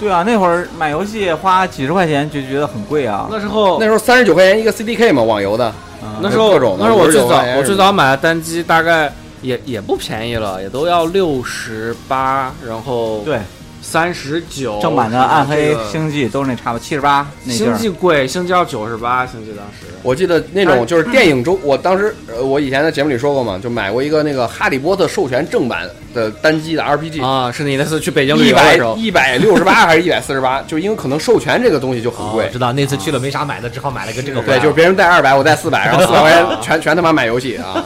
[0.00, 3.28] 对啊，那会儿买游戏花几十块钱就觉得很贵啊。
[3.30, 5.66] 那时候那时候三十九块钱一个 CDK 嘛，网游的。
[5.66, 9.10] 啊那时候那时候我最早我最早买的单机大概
[9.44, 13.38] 也也不便宜了，也都要六十八，然后对，
[13.82, 14.80] 三十九。
[14.80, 17.76] 正版的暗黑星际都是那差不多七十八星。
[17.76, 19.92] 际贵，星际要九十八，星际当时。
[20.02, 30.60] 我记得那种就是电影中，我当时呃，我以前在节目里说过嘛，就买过一个那个《哈利波特》授权正版的单机的 RPG，啊，是你那次去北京旅游的时候，一百六十八还是一百四十八？
[30.62, 32.58] 就因为可能授权这个东西就很贵知。
[32.58, 34.60] 道那次去了没啥买的，只好买了个这个回对，来。
[34.60, 37.82] 就是别人带二百，我带四百，然后四百块钱全 全他妈买游戏啊。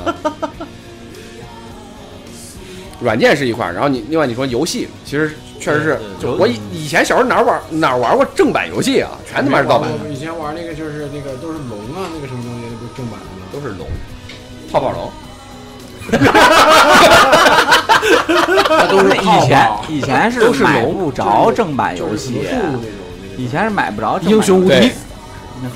[3.00, 9.88] 软件是一块儿，然后你另外你说游戏，其实确实是就我以以前小时候哪儿玩哪儿玩过正版游戏啊，全他妈是盗版。
[10.10, 13.46] 以前玩那个就是那个都是龙啊，那个什么东西，那不是正版的吗？
[13.52, 13.86] 都是龙，
[14.72, 15.10] 泡泡龙。
[16.10, 16.32] 哈哈
[17.88, 18.00] 哈
[18.68, 20.72] 那都是以前以前是都是龙。
[20.72, 22.40] 买不着正版游戏。
[23.36, 24.90] 以前是买不着英雄无对敌，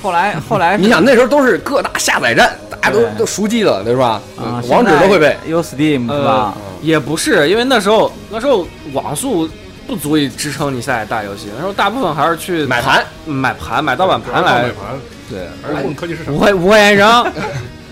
[0.01, 4.21] 后来后来你想那时候都是各大下载站，大家都都熟记了，对吧？
[4.37, 5.37] 啊，网址都会背。
[5.45, 6.53] 有 Steam 是吧？
[6.81, 9.49] 也不是，因为那时候那时候网速
[9.87, 16.37] 不足以支撑你下载大游戏，那时候大部分还是去买盘，嗯买盘买盗版盘来，买盘，对，而且混科技市场五。
[16.37, 17.25] 块五块钱一张。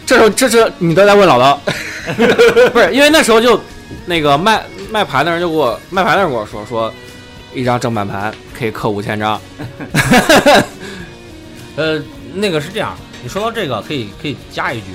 [0.04, 1.58] 这时候这是你都在问老刀，
[2.74, 3.58] 不是因为那时候就
[4.06, 6.94] 那个卖卖盘的人就给我卖盘的人跟我说说，
[7.54, 9.40] 一张正版盘可以刻五千张，
[11.76, 12.02] 呃，
[12.34, 14.88] 那个是这样，你说到这个，可以可以加一句，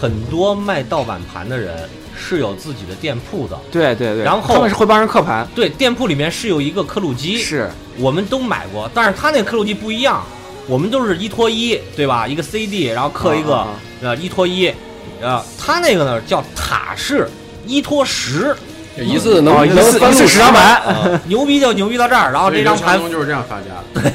[0.00, 10.24] 很多卖盗版盘的人是有自己的店铺的，对对对，然后他们是会帮人刻盘，对，店铺里面是有一个刻录机，是我们都买过，但是他那个刻录机不一样，
[10.66, 12.26] 我们都是一拖一，对吧？
[12.26, 13.66] 一个 CD，然后刻一个、
[14.02, 14.72] 呃一拖一，
[15.20, 17.30] 呃，他那个呢叫塔式
[17.66, 18.54] 一拖十，
[18.98, 24.12] 一次能哦一次翻录十张盘，啊牛逼就牛逼到这儿，然后这张盘就是这样发家的。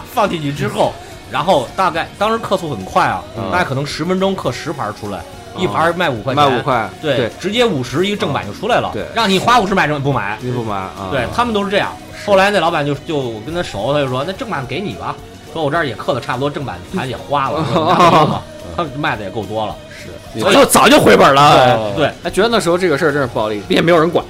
[0.14, 0.94] 放进去之后，
[1.34, 3.50] 然后大概当时刻速很快啊，嗯。
[3.50, 5.18] 大概可能十分钟刻十盘出来，
[5.58, 9.04] 一盘卖五块钱，卖五，块，对，对，直接五十一个正版就出来了，对。
[9.16, 11.08] 让你花五十买正版不买，你不买啊？
[11.10, 11.90] 对他们都是这样。
[12.24, 15.16] 后来那老板就就我跟他熟，他就说那正版给你吧，
[15.52, 18.40] 说我这儿也刻的差不多，正版盘也花 了，
[18.76, 21.74] 他们卖的也够多了，是，早就早就回本了。
[21.74, 24.24] 哦对，哎，觉得那时候这个事儿真是暴力，并且没有人管，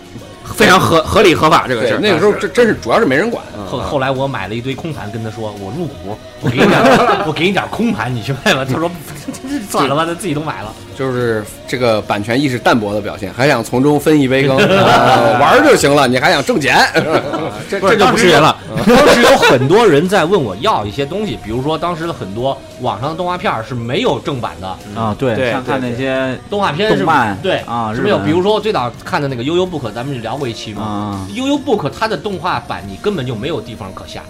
[0.44, 2.00] 非常合合理合法这个事儿。
[2.00, 6.80] 那个时候真真是主要是没人管，嗯后后来我买了一堆空盘，跟他说我入股，我给你点
[7.26, 8.64] 我给你点空盘，你去卖吧。
[8.64, 8.90] 他说
[9.68, 10.72] 算了吧，他自己都买了。
[10.96, 16.78] 就是这个版权意识淡薄的表现，还想从中分一杯羹，啊 玩儿就行了，你还想挣钱？
[17.68, 18.56] 这这就不是人了。
[18.86, 28.18] 当时有很多人在问我要一些东西，比如说当时的很多网上的动画片是没有正版的，啊，对，对像看那些动画片是动漫对啊是没有。
[28.18, 30.82] 比如说我最早看的那个悠悠 book，咱们聊过一期嘛。
[30.82, 34.22] 啊，悠悠 book 它的动画版你根本就没有地方可下，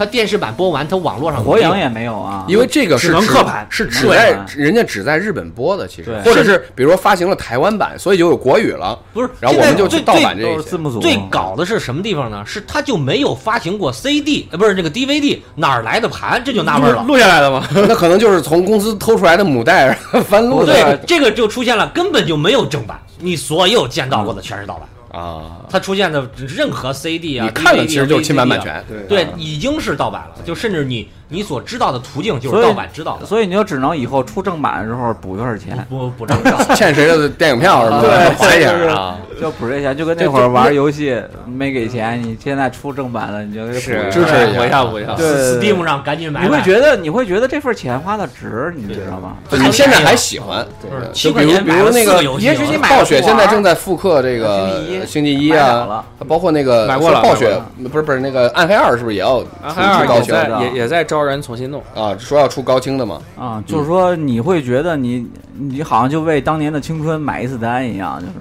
[0.00, 10.78] 它电视版播完，它网络上火影也没有啊，因为这个是只能刻盘是只在人家只在日本播的，其实或者是比如说发行了台湾版，所以就有国语了，不是，然后我们就去盗版这些都是字。
[10.78, 12.42] 幕组最搞的是什么地方呢？
[12.46, 16.42] 是它就没有发行过 CD，呃，不是这个 DVD，哪儿来的盘？
[16.42, 17.04] 这就纳闷了。
[17.06, 17.68] 录下来的吗？
[17.86, 19.92] 那可能就是从公司偷出来的母带
[20.26, 24.88] 翻录的对，这个就出现了，根本就没有正版，你所有见到过的全是盗版。
[25.10, 25.66] 啊。
[25.68, 36.54] 它出现的任何 CD 啊，你看了其实就是侵版版啊权，对，已经是盗版了，就甚至你你所知道的途径就是盗版知道的，所以你就只能以后出正版的时候补多少钱，不补正版。
[36.76, 38.00] 欠谁的电影票是吧？
[38.00, 39.16] 对还一下啊。
[39.40, 45.14] 就补这钱，就跟那会儿玩游戏没给钱，你现在出正版了，你就是一支持一下补一下，补一下。
[45.14, 46.46] 对 Steam 上赶紧买买。
[46.46, 49.36] 你会觉得你会觉得这份钱花的值，你知道吗？
[49.50, 50.66] 你现在还喜欢？
[50.82, 57.58] 不是就比如比如那个也许你买暴雪现在正在复刻这个星期一星期一啊了，包括那个买过了暴雪
[57.90, 61.82] 不是不是那个暗黑二是不是也要暗出黑二也高也也在招人重新弄。
[61.94, 62.16] 啊？
[62.18, 63.20] 说要出高清的嘛？
[63.36, 65.26] 啊，就是说你会觉得你
[65.58, 68.32] 你好像就为当年的青春买一次单一样，就是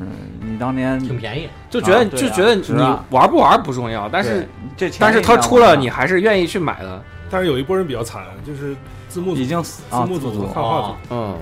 [0.41, 1.47] 你当年挺便宜。
[1.69, 2.63] 就觉得啊啊就觉得你
[3.09, 7.01] 玩不玩不重要，但是这钱但是他出了，你还是愿意去买的。
[7.29, 8.75] 但是有一波人比较惨，就是
[9.07, 10.47] 字幕组已经死啊字幕组、组。
[10.47, 11.35] 汉化组，嗯，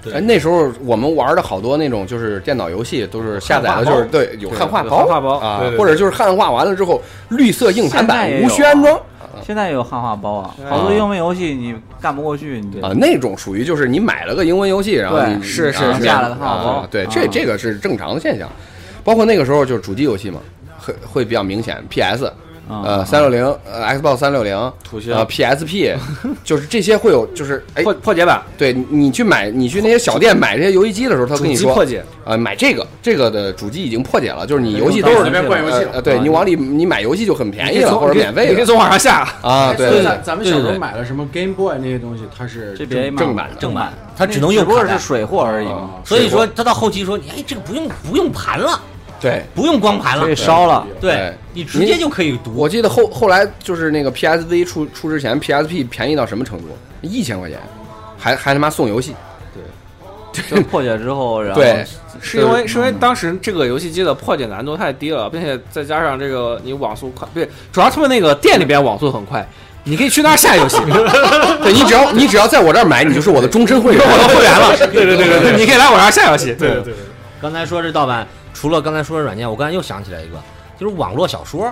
[0.00, 4.98] 对哎，那时候我们玩的好多那种就是电脑游戏，都是下载的就是对有汉化包。
[4.98, 5.38] 汉化包。
[5.38, 8.96] 啊或者就是汉化完了之后绿色硬盘版无需安装
[9.46, 18.48] 现在也有汉化包啊，好多英文游戏你干不过去，你就啊，那种属于就是你买了个英文游戏，然后对你是是是啊下了个汉化包啊对，这啊这个是正常的现象。
[19.04, 20.40] 包括那个时候就是主机游戏嘛，
[20.78, 22.32] 会会比较明显，PS。
[22.68, 25.14] 呃，啊三六零，呃，Xbox 三六零，土星。
[25.14, 25.94] 呃，PSP，
[26.42, 38.50] 就是这些会有，就是哎，破破解版，对你你去买，你去那些小店买这些游戏机的时候，他主跟你说，机破解，呃，买这个，这个的主机已经破解了，就是你游戏都是随便灌游戏了呃，对啊你往里你买游戏就很便宜了，或者免费的。
[38.50, 39.28] 你可以从网上下。
[39.42, 40.70] 啊，对所以对咱咱们小时候对。
[40.70, 42.74] 对对买了什么 Game Boy 那些东西，它是
[43.18, 43.56] 正版的。
[43.58, 45.68] 正版，它只能用只不过是水货而已
[46.04, 48.80] 所以说他到后期说，哎，这个不用不用盘了，
[49.20, 50.86] 对不用光盘了可以，烧了。
[51.00, 52.52] 对对你直接就可以读。
[52.54, 56.68] 我记得后后来就是那个 PSV 出出之前，PSP 便宜到什么程度？
[57.00, 57.58] 一千块钱，
[58.18, 59.14] 还还他妈送游戏。
[60.32, 61.84] 对就破解之后，然后对
[62.20, 69.46] 是因为是因为当时这个游戏机的破解难度太低了，并且再加上这个你网速快，对，主要他们那个店里边网速很快，
[69.84, 70.78] 你可以去那儿下游戏，
[71.62, 74.76] 对你只要你只要在我这儿买，你就是我的终身会员， 我的会员了。
[74.92, 76.46] 对对对对对，你可以来我这儿下游戏。
[76.58, 76.94] 对对对，
[77.40, 80.38] 刚才说这盗版，除了刚才说的软件，我刚才又想起来一个，
[80.80, 81.70] 就是网络小说，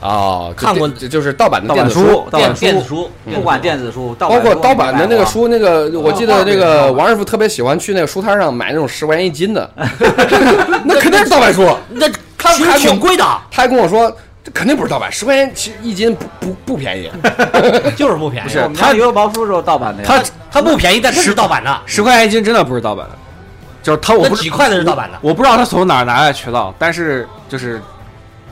[0.00, 9.68] 哦，看过就就是盗版的电子书盗版电电子书，不管电子书，盗包括盗版的那个书，那个我记得那哦个王师傅特别喜欢去那个书摊上买那种十块钱一斤的，
[10.84, 11.68] 那肯定是盗版书。
[11.90, 12.14] 那其
[12.62, 14.08] 实他还挺贵的，他还跟我说，
[14.44, 17.10] 这肯定不是盗版，十块钱其实一斤不不不便宜。
[17.96, 18.56] 就是不便宜。
[18.62, 20.08] 我们家油宝书就是盗版的呀。
[20.08, 23.18] 它它不便宜，但它是盗版的，十块钱一斤真的不是盗版的，
[23.88, 25.18] 就是他我不那几块的是盗版的。
[25.22, 27.80] 我不知道他从哪儿拿来的渠道，但是就是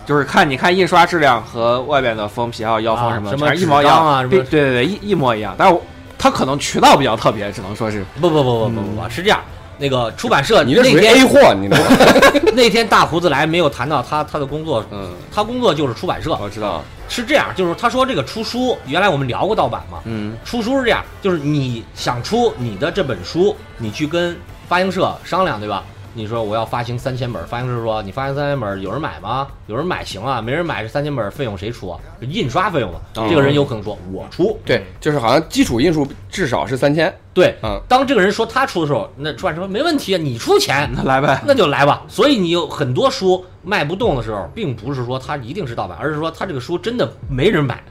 [0.06, 5.54] 就是看你看印刷质量和外边的封皮还有腰封什么，啊什么一模一样啊什么对对对，一一模一样。
[5.58, 5.82] 但是我
[6.18, 9.38] 他可能渠道比较特别，只能说是不不不不不不不，是这样。
[9.78, 12.40] 那个出版社你这属于那天 A 货，你知道吗？
[12.54, 24.34] 那天大胡子来没有谈到他他的工作，嗯，他工作就是出版社，我知道，是这样，就是他说这个出书，原来我们聊过盗版嘛，嗯，出书是这样，就是你想出你的这本书，你去跟
[24.68, 25.84] 发行社商量，对吧？
[26.14, 29.46] 你说我要发行三千本，发行社说你发行三千本有人买吗？
[29.66, 31.94] 有人买行啊，没人买这三千本费用谁出？
[32.20, 33.00] 印刷费用嘛？
[33.14, 37.14] 这个人有可能说我出，对，就是好像基础印数至少是三千。
[37.36, 41.38] 对，嗯当这个人说他出的时候，那出版社说没问题啊，你出钱，那来呗。
[41.46, 42.02] 那就来吧。
[42.08, 47.82] 所以你有很多书卖不动的时候，并不是说他一定是盗版，而是说他这个书真的没人买，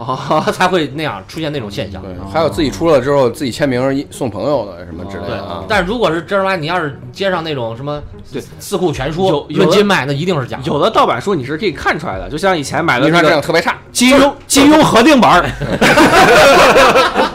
[0.51, 2.01] 才会那样出现那种现象。
[2.01, 5.63] 对，还有自己出了之后自己签名送朋友的什么之类对的啊。
[5.69, 8.01] 但如果是正儿八经，你要是街上那种什么
[8.33, 10.59] 对四库全书论斤卖，那一定是假。
[10.63, 15.45] 有的盗版书你是可以看出来的，就像以前买的那个量特别差，金庸金庸合订本儿，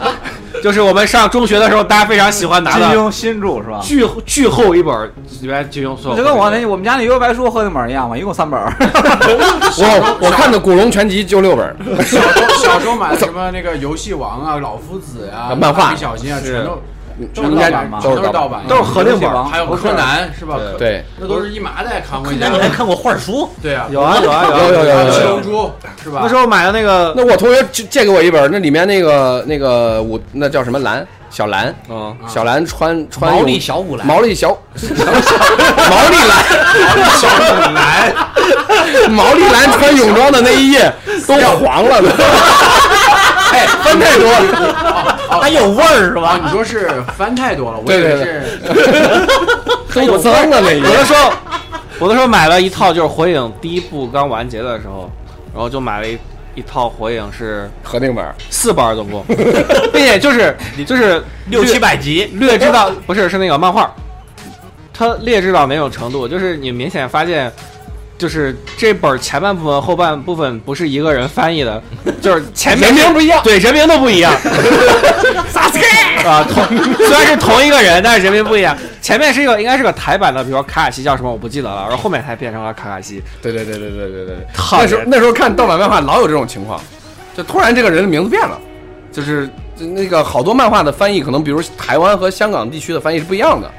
[0.61, 3.79] 就是我们上中学的时候，大家非常喜欢拿的金庸新著是吧？
[3.81, 6.17] 巨巨厚一本，里面金庸所有。
[6.17, 8.73] 就跟我那我们家那幽游白书和那本儿一样嘛，一共三本儿。
[8.79, 16.81] 我我看的古龙全集就六本儿，小时候小时候买的 什么那个游戏王啊、老夫子啊、漫画蜡笔小新啊，是全都都
[17.33, 20.55] 全是都都是盗版是盗版，都是合订本儿还有柯南是吧？
[20.57, 22.59] 对对，那都是一麻袋扛回家那你。
[22.61, 23.49] 还看过画书？
[23.61, 25.71] 对啊，有啊有啊有啊有有有有有七龙珠
[26.03, 26.19] 是吧？
[26.23, 36.43] 那时候买的那个，那我同学借借给我一本，那里面那个那个我那叫什么蓝小兰，嗯，小兰穿穿 毛利小五兰，毛利小毛利蓝
[37.17, 37.27] 小
[37.73, 38.13] 蓝
[39.11, 40.91] 毛利兰穿泳装的那一页
[41.27, 42.09] 都黄了的，
[43.51, 46.39] 哎，翻太多了，还有味儿是啊，吧？
[46.43, 48.41] 你说是翻太多了，我以对对为是。
[50.07, 51.13] 都脏了那一页有的时。
[51.13, 51.31] 候，
[51.99, 55.11] 我那时候买了一套，就是火影第一部刚完结的时候，
[55.53, 56.17] 然后就买了一
[56.55, 59.23] 一套火影是合订本儿，四本儿总共，
[59.91, 60.55] 并且就是
[60.87, 63.93] 就是六七百集，略知道不是是那个漫画，
[64.93, 66.27] 它劣质到哪种程度？
[66.27, 67.51] 就是你明显发现，
[68.21, 71.81] 就是这本前半部分、后半部分不是一个人翻译的，
[72.21, 74.31] 就是前面人名不一样，对，人名都不一样。
[75.51, 75.79] 啥子？
[76.23, 76.63] 啊，同
[76.97, 78.77] 虽然是同一个人，但是人名不一样。
[79.01, 81.87] 前面是一个应该是个台版的，比如说卡卡西叫什么，我不记得了。
[81.89, 83.23] 然后后面才变成了卡卡西。
[83.41, 84.37] 对对对对对对对。
[84.73, 86.79] 那时候那时候看盗版漫画老有这种情况，
[87.35, 88.55] 就突然这个人的名字变了，
[89.11, 93.71] 就是那个好多漫画的翻译可能，比如台湾和香港地区的翻译是不一样的。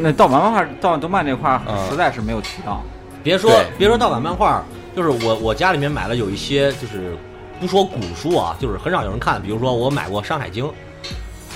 [0.00, 1.60] 那盗版漫画、盗版动漫那块
[1.90, 2.80] 实在是没有提到。
[3.24, 4.62] 别说别说盗版漫画，
[4.94, 7.16] 就是我我家里面买了有一些，就是
[7.58, 9.42] 不说古书啊，就是很少有人看。
[9.42, 10.64] 比如说我买过《山海经》，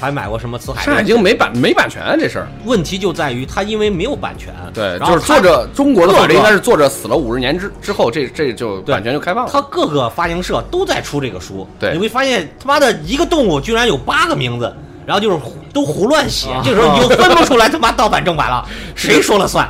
[0.00, 0.80] 还买过什么《辞海》。
[0.86, 9.50] 《山海经》没版没版权啊这事儿，问题就在于它因为没有版权，对，然后就是作者中国的法律应该是作者死了五十年之之后，这这就版权就开放了。
[9.52, 19.68] 它各个发行社都在出这个书，对你会发现他妈的一个动物居然有八个名字，然后就是胡都胡乱写，啊这个时候你就分不出来 他妈盗版正版了，谁说了算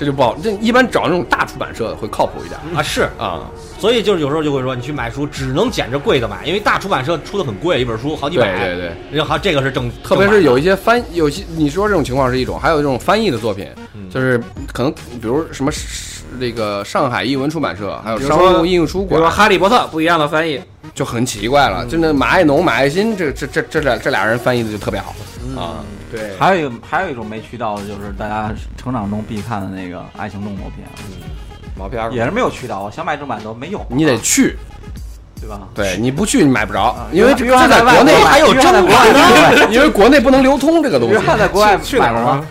[0.00, 2.82] 这就不好，这一般找那种大出版社会靠谱一点啊？
[2.82, 3.50] 是，啊。
[3.78, 15.70] 所以就是有时候就会说，你去买书只能捡着贵的买，因为大出版社出的很贵，一本书好几百，对对对，然后这个是正，特别是有一些些翻，有些你说这种情况是一种，还有这种翻译的作品，嗯就是可能比如什么
[16.38, 20.60] 那个上海译文出版社，还有商务印书比如说《馆，哈利波特》不一样的翻译，
[20.94, 21.84] 就很奇怪了。
[21.86, 25.14] 就那马爱农、马爱新，这这这这俩这俩人翻译的就特别好
[25.60, 25.84] 啊。
[26.12, 30.86] 对还有一个还有一种没渠道的，就是大家成长中必看的那个爱情动作片，
[31.78, 33.84] 毛片也是没有渠道，想买正版都没有。
[33.88, 34.56] 你得去，
[35.40, 35.60] 对吧？
[35.72, 41.20] 对你不去你买不着，因为这约翰在国内还有约翰在国外呢，因为国内不能流通这个东西约。
[41.20, 42.44] 翰在国外去哪儿？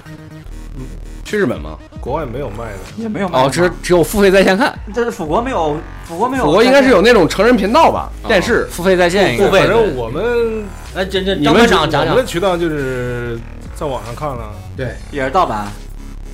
[1.26, 1.78] 去日本吗？
[2.10, 2.80] 国外没有卖的。
[2.98, 6.46] 也没有卖过哦，只只有付费在线看，这是辅国没有，辅国没有。
[6.46, 8.66] 我国应该是有那种成人频道吧，电视。
[8.72, 12.10] 付费在线应该付费反正我们哎，这这你们张班长讲讲。
[12.10, 13.40] 我们的，渠道就是
[13.76, 14.96] 在网上看了，对。
[15.12, 15.68] 也是盗版，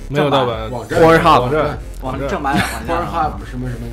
[0.08, 0.70] 没有盗版。
[0.70, 0.98] 网站。
[0.98, 1.78] Pornhub 网站。
[2.00, 3.06] 网正版网或者站。
[3.06, 3.86] 哈什么什么，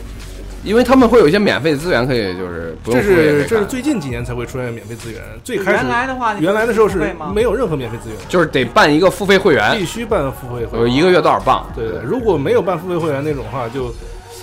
[0.63, 7.13] 因为他们会有一些免费的资源可以，就是不用这是这是最近几年才会出现免费资源，最开始原来的话，原来的时候是？
[7.34, 10.93] 没有任何免费资源，就是得办一个付费会员必，须办付费会员。
[10.93, 11.65] 一个月多少磅？
[11.76, 13.93] 对对，如果没有办付费会员那种话，就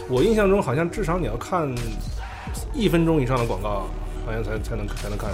[0.08, 1.72] 我印象中好像至少你要看
[2.74, 3.88] 一分钟以上的广告，
[4.26, 5.28] 好像才才能才能看。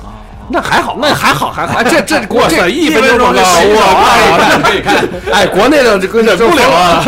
[0.49, 4.96] 那还好，那还好还好啊，这这国哇塞这一分钟广告，就洗澡哇，可以看。
[5.33, 7.05] 哎，国内的这个这不了啊，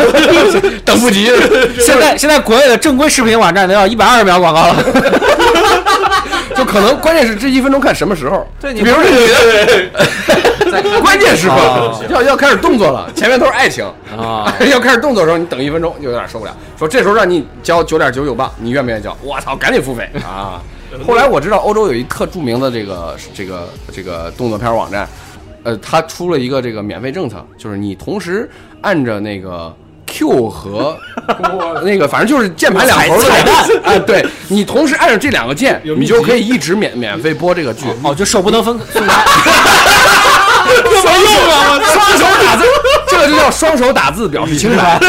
[0.83, 1.31] 等不及。
[1.79, 4.75] 现在现在国内的正规视频网站都要一百二十秒广告了，
[6.55, 8.45] 就可能关键是这一分钟看什么时候？
[8.59, 13.85] 对你比如说这女的，关键时刻哦 要要开始动作了，前面都是爱情
[14.17, 16.51] 啊，要开始动作的时候，你等一分钟就有点受不了。
[16.77, 19.15] 说这时候让你交九点九九磅，你愿不愿意交？
[19.23, 20.61] 我操，赶紧付费啊！
[21.05, 25.07] 后来我知道欧洲有一特著名的这个这个这个动作片网站，
[25.63, 28.49] 呃，它出了一个这个免费政策，就是你同时
[28.81, 29.73] 按着那个
[30.07, 30.97] Q 和
[31.83, 37.85] 那个反正就是键盘两头的彩蛋，啊，对你同时按着这两个键，你就可以一直免免费播这个剧。
[38.03, 39.23] 哦，就手不能分 分开。
[40.69, 41.79] 这么用啊！
[41.81, 42.63] 双手打字，
[43.07, 44.99] 这个就叫双手打字表示清白。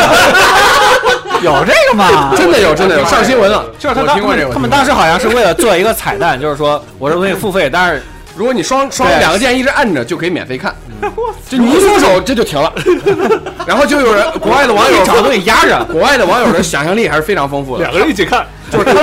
[1.43, 2.33] 有这个吗？
[2.37, 3.65] 真的有，真的有，上新闻了。
[3.79, 4.53] 就是他们听过这个。
[4.53, 8.03] 他们当时好像是为了做一个彩蛋，就是说我这东西付费，但是
[8.37, 10.75] 如果你双双两个键一直按着，就可以免费看。
[11.49, 12.73] 就你一松手，这就停了。
[13.67, 15.83] 然后就有人，国外的网友找东西压着。
[15.87, 17.85] 国外的网友的想象力还是非常丰富的。
[17.85, 18.95] 两个人一起看，就是他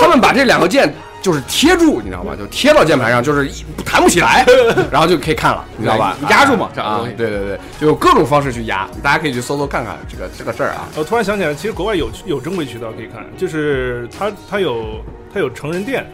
[0.00, 0.92] 他们把这两个键
[1.26, 2.36] 就是贴住，你知道吧？
[2.38, 4.46] 就贴到键盘上，就是一弹不起来，
[4.92, 6.16] 然后就可以看了，你知道吧？
[6.30, 10.86] 压住嘛啊，对对对，就有各种方式去压，大家可以去搜搜看看这个这个事儿啊。
[10.94, 15.04] 我突然想起来，其实国外有有正规渠道可以看，就是它它有
[15.34, 16.06] 它有成人店，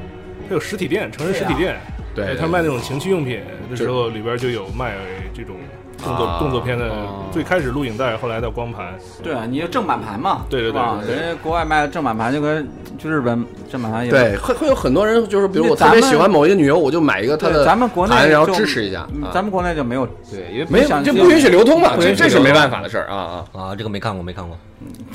[0.48, 1.78] 它有实体店，成人实体店，
[2.14, 4.94] 对对他卖那种情趣用品的时候，里边就有卖
[5.34, 5.56] 这种
[6.03, 8.94] 动作啊动作片的哦，最开始录影带，后来的光盘。
[9.22, 19.07] 对啊，你就正版盘嘛，对对对人家国外卖的正版盘就跟就日本正版盘也对，会会有很多人就是，比如我特别喜欢某一个女优，我就买一个她的咱们国内盘，然后支持一下。
[19.32, 23.61] 咱们国内就没有对，因为没有想这不允许流通嘛，不这这是没办法的事儿啊啊！
[23.61, 24.59] 啊，这个没看过，没看过。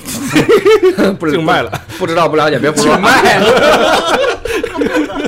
[1.19, 2.97] 不净卖了，不知道不了解别胡说。
[2.97, 3.39] 卖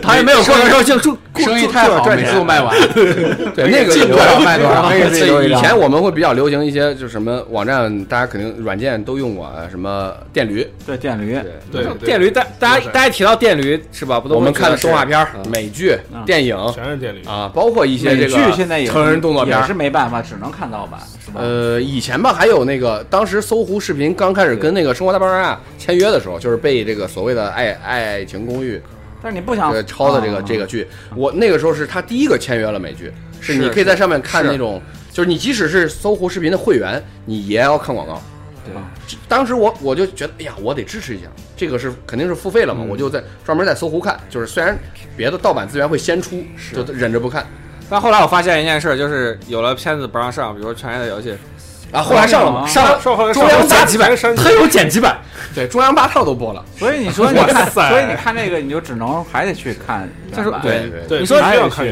[0.10, 2.76] 他也没有过来说就生意太好，每次都卖完。
[3.56, 4.92] 对，那个进多少卖多少
[5.44, 10.68] 以前我们会比较流行一些，就是什么网站，大家肯定软件都用过，啊，什么电驴。
[10.86, 11.40] 对电驴，
[11.72, 14.20] 对对电驴，大大家大家提到电驴是吧？
[14.20, 17.24] 不都我们看的动画片美剧嗯、电影全是电驴。
[17.26, 19.74] 啊，包括一些这个现在也成人动作片儿也是。
[19.80, 21.40] 没办法，只能看盗版，是吧？
[21.42, 28.82] 呃，以前吧，还有那个当时搜狐视频刚开始跟那个《生活大爆炸》签约的时候，就是被这个所谓的爱爱情公寓
[29.22, 30.44] 但是你不想呃抄的这个啊。
[30.46, 38.22] 这个剧，我那个时候是他第一个签约了美剧，是是你可以在上面看那种，就是你即使是搜狐视频的会员，你也要看广告。
[38.66, 38.74] 对。
[39.28, 44.78] 当时我我就觉得，哎呀，我得支持一下，这个是肯定是付费了嘛，我就在专门在搜狐看，就是虽然
[45.18, 46.44] 别的盗版资源会先出，
[46.74, 47.46] 就忍着不看。
[47.90, 51.36] 但后来我发现一件事，就是有了片子不让上，比如说《全员的游戏
[51.92, 52.02] 啊。
[52.02, 53.00] 后来上了嘛，啊上了
[53.34, 55.18] 中央上剪辑版，删它有剪辑版，
[55.54, 56.64] 对中央八套都播了。
[56.78, 60.52] 所以你说你看，所以你看这个，你就只能还得去看就是。
[60.62, 61.40] 对对对，你说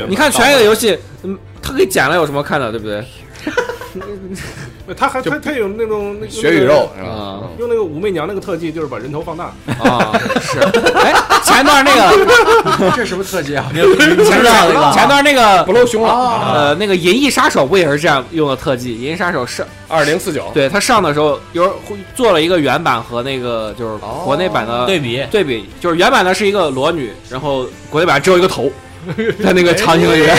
[0.07, 0.93] 你看《全员的游戏》，
[1.23, 3.03] 嗯，它给剪了有什么看的，对不对？
[4.95, 7.41] 他还他他有那种那血与肉是吧？
[7.57, 9.45] 用那个武媚娘那个特技，就是把人头放大。
[9.79, 10.59] 啊，是。
[10.95, 11.13] 哎，
[11.43, 13.65] 前段那个， 这什么特技啊？
[13.73, 14.91] 你知道这个？
[14.93, 18.95] 前段那个不露胸了，呃，那个《银翼杀手》不也是这样用的特技？
[18.97, 21.75] 《银翼杀手》上二零四九，对他上的时候，有
[22.15, 28.69] 做了一个原版和那个就是国内版的对比，对比，就是原版的是一个裸女，然后国内版只有一个头，
[29.43, 30.35] 在那个场景里面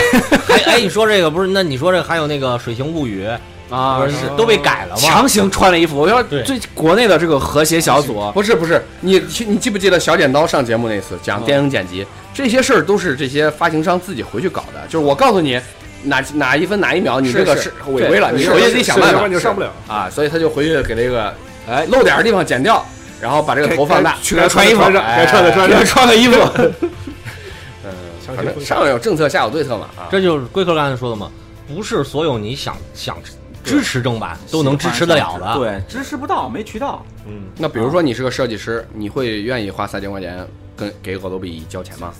[0.49, 1.47] 哎哎，你说这个不是？
[1.49, 3.25] 那你说这还有那个《水形物语》
[3.75, 5.01] 啊不是都被改了吗？
[5.01, 5.97] 强行穿了衣服。
[5.97, 14.81] 我要对最国内的这个和谐小组，不是不是，你你记不记得小剪刀上节目那次讲电影剪辑，这些事儿都是这些发行商自己回去搞的。
[14.87, 15.61] 就是我告诉你
[16.03, 19.71] 哪哪一分哪一秒你这个是是违规了，你回去自己想办法你就上不了。
[19.87, 20.09] 啊。
[20.09, 21.33] 所以他就回去给这个
[21.69, 22.83] 哎漏点的地方剪掉，
[23.21, 26.39] 然后把这个头放大，去给他穿衣服，上该穿的穿上穿个衣服。
[28.35, 30.07] 反正上有政策，下有对策嘛啊。
[30.11, 31.31] 这就是龟壳刚才说的嘛，
[31.67, 33.17] 不是所有你想想
[33.63, 35.55] 支持正版都能支持得了的。
[35.55, 37.05] 对，支持不到，没渠道。
[37.27, 42.13] 嗯，那比如说你是个设计师，你会愿意花三千块钱跟给恶作币交钱吗？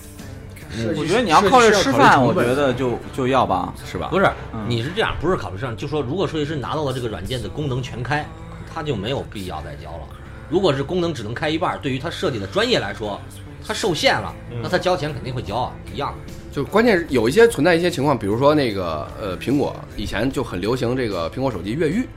[0.95, 3.73] 我觉得你要靠这吃饭，我觉得就就要吧。
[3.89, 4.09] 是吧？
[4.11, 8.23] 不是嗯，你是这样，不是考虑上，就说如果设计师拿到了这个软件的功能全开，
[8.71, 10.07] 他就没有必要再交了。
[10.47, 13.19] 如果是功能只能开一半，对于他设计的专业来说，
[13.65, 16.13] 他受限了，那他交钱肯定会交啊，一样。
[16.51, 22.07] 就关键是有一些存在一些情况，比如说那个呃，苹果以前就很流行这个苹果手机越狱。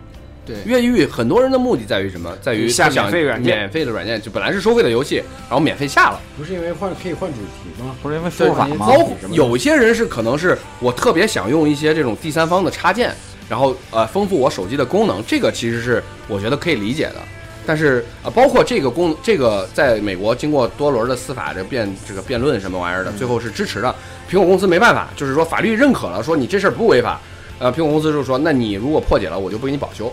[0.44, 2.34] 对越狱很多人的目的在于什么？
[2.42, 6.20] 在于下免费软件免费的软件就本来是收费的游戏，然后免费下了。
[6.36, 7.94] 不是因为换可以换主题吗？
[8.02, 8.86] 不是因为对输入法吗？
[8.88, 13.14] 包括有些人是可能是我特别想用一些这种第三方的插件，
[13.48, 17.16] 然后呃丰富我手机的功能，这个其实是我觉得可以理解的。
[17.64, 23.94] 但是呃，包括这个功，这个在美国经过多轮的司法这辩这个辩论什么玩意儿的，最后是支持的。
[24.30, 27.20] 苹果公司没办法，就是说法律认可了，说你这事儿不违法。
[27.58, 30.12] 呃，苹果公司就说，那你如果破解了，我就不给你保修。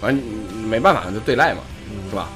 [0.00, 1.60] 反正你没办法，就对赖嘛，
[2.10, 2.28] 是吧？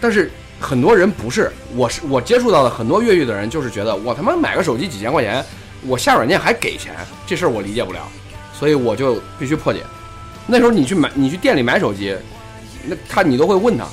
[0.00, 0.30] 但是
[0.60, 5.44] 很多人不是，我是我接触到的很多越狱的人，就是觉得我他妈买个手机几千块钱，
[5.86, 6.94] 我下软件还给钱，
[7.26, 8.00] 这事儿我理解不了，
[8.52, 9.82] 所以我就必须破解。
[10.46, 12.16] 那时候你去买，你去店里买手机，
[12.88, 13.84] 那他你都会问他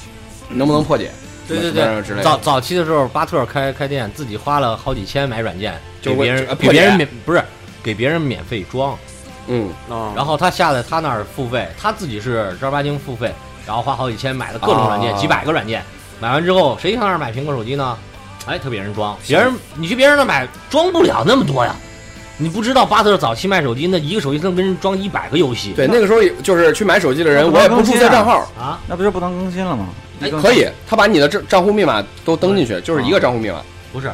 [0.50, 1.12] 能不能破解，
[1.48, 2.24] 对对对。
[2.24, 7.44] 早早期的时候，巴特开开店，自己花了好几千买软件，就给别人给别人免不是
[7.84, 8.98] 给别人免费装，
[9.48, 13.34] 嗯，啊然后他下在他那儿付费，他自己是正儿八经付费，
[13.68, 15.84] 然后花好几千买了各种软件，啊几百个软件，
[16.20, 17.98] 买完之后谁上那儿买苹果手机呢？
[18.46, 21.76] 哎，特别人装，别人你去别人那买装不了那么多呀。
[22.38, 25.74] 你不知道巴特早期卖手机，那一个手机能跟人装一百个游戏。
[25.76, 29.88] 对，那个时候也就是去买手机的人，我也不注册账号，啊，那不就不能更新了吗？
[30.42, 33.62] 可以，他把你的账账户密码都登进去，就是一个账户密码
[33.94, 34.10] 不是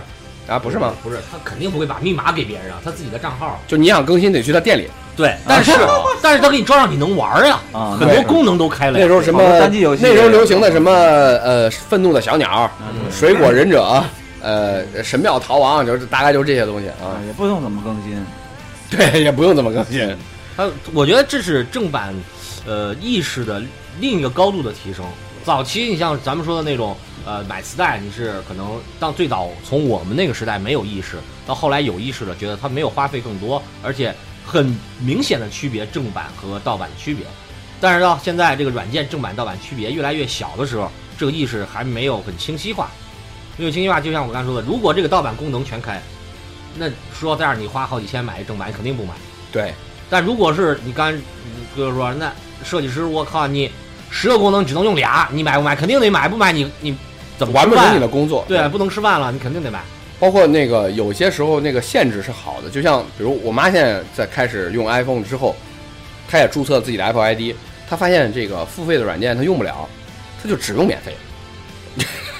[0.47, 0.93] 啊，不是吗？？
[1.03, 3.59] 不是，他肯定不会把密码给别人啊，他自己的账号。
[3.67, 5.71] 就你想更新得去他店里，对，但是
[6.21, 8.99] 但是他给你装上，你能玩呀，啊，很多功能都开了。
[8.99, 14.03] 那时候什么单机游戏那时候流行的什么呃愤怒的小鸟、嗯水果忍者、
[14.41, 16.95] 呃神庙逃亡，就是大概就是这些东西啊。
[17.03, 18.25] 啊，也不用怎么更新。
[18.89, 20.17] 对，也不用怎么更新。
[20.57, 22.13] 他我觉得这是正版，
[22.65, 23.63] 呃，意识的
[23.99, 25.05] 另一个高度的提升。
[25.43, 31.17] 早期你像咱们说的那种呃，买磁带你是可能到最早从我们那个时代没有意识，
[31.47, 34.13] 到后来有意识了，觉得它没有花费更多，而且
[34.45, 37.25] 很明显的区别正版和盗版的区别。
[37.79, 42.91] 但是到现在这个软件正版盗版区别越来越小的时候，这个意识还没有很清晰化。
[43.61, 46.01] 没有清晰化，就像我刚才说的，如果这个盗版功能全开，
[46.79, 49.13] 那说到这样，你花好几千买一正版，你肯定不买。
[49.51, 49.71] 对，
[50.09, 51.13] 但如果是你刚，
[51.77, 52.33] 就是说那
[52.63, 53.69] 设计师，我靠你
[54.09, 55.75] 十个功能只能用俩，你买不买？
[55.75, 56.97] 肯定得买，不买你你
[57.37, 58.43] 怎么完不成你的工作。
[58.47, 59.79] 对，不能吃饭了，你肯定得买。
[60.19, 65.55] 包括那个有些时候那个限制是好的，就像比如我妈现在在开始用 iPhone 之后，
[66.27, 67.55] 她也注册自己的 Apple ID，
[67.87, 69.87] 她发现这个付费的软件她用不了，
[70.41, 71.15] 她就只用免费。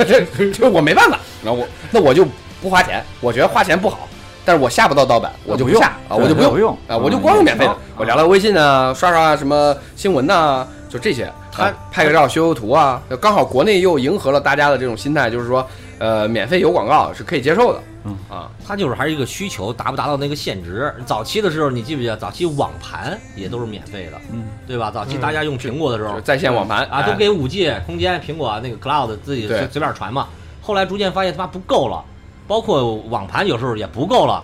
[0.04, 0.22] 这
[0.52, 2.26] 这我没办法，然后我那我就
[2.62, 4.08] 不花钱，我觉得花钱不好，
[4.44, 11.32] 但是我下不到盗版，我就不下啊，我就不用不用啊，我就光用免费的，我聊聊微信啊，刷刷什么新闻呐、就这些。
[11.54, 15.68] 他拍个照、修修图啊，刚好国内又迎合了大家的这种心态，就是说，
[16.00, 17.84] 呃，免费有广告是可以接受的。
[18.04, 20.94] 嗯啊，它就是还是一个需求，达不达到那个限值。
[21.06, 22.18] 早期的时候，你记不记得？
[22.18, 24.90] 早期网盘也都是免费的，嗯，对吧？
[24.90, 30.28] 早期大家用苹果的时候，就在线网盘啊，哎都给五 G 空间，苹果那个 Cloud 自己随随便传嘛。
[30.62, 32.04] 后来逐渐发现他妈不够了，
[32.48, 34.44] 包括网盘有时候也不够了，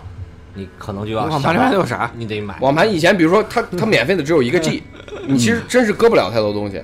[0.54, 2.10] 你可能就要网盘里面有啥？
[2.16, 2.56] 你得买。
[2.60, 4.82] 网盘以前，比如说它它免费的只有一个 G，
[5.26, 6.82] 你其实真是搁不了太多东西。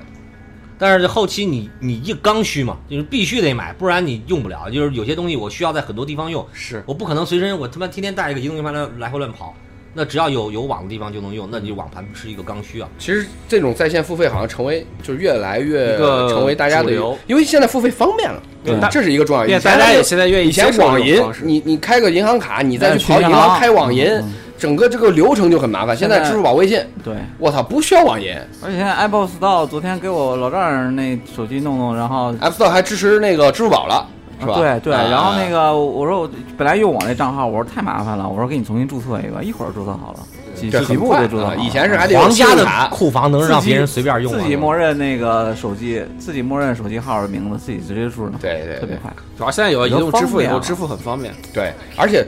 [0.79, 4.71] 但是后期你你一刚需嘛，就是必须得买，不然你用不了。
[4.71, 9.55] 就是有些东西我需要在很多地方用，是我不可能随身我他妈天天带一个移动硬盘来来回乱跑。
[9.97, 12.89] 那只要有有网的地方就能用，那你网盘是一个刚需啊。
[12.99, 19.47] 其实这种在线付费好像成为就是越来越一个成为大家的主流，因为现在付费方便了，对这是一个重要。
[19.47, 25.97] 原因大家也现在愿意以前网银你你开个银行卡，你再再去跑银行行开网银嗯，整个这个流程就很麻烦。
[25.97, 34.07] 现在支付宝、微信，对，我操，不需要网银而且现在 Apple Store 昨天给我老丈人那手机弄弄，然后 Apple Store 还支持那个支付宝了，
[34.41, 34.55] 是吧？
[34.57, 40.21] 对对，啊然后那个我说我本来用我那账号，我说太麻烦了，我说给你重新注册一个，一会儿注册好了，
[40.55, 41.57] 几几步就注册好了。
[41.59, 44.39] 以前是还得有皇家的库房能让别人随便用吗？
[44.41, 49.13] 自己默认那个手机，自己默认手机号的名字，自己直接输上，对对对特别快。
[49.37, 51.35] 主要现在有移动支付以后，支付很方便。
[51.53, 52.25] 对，而且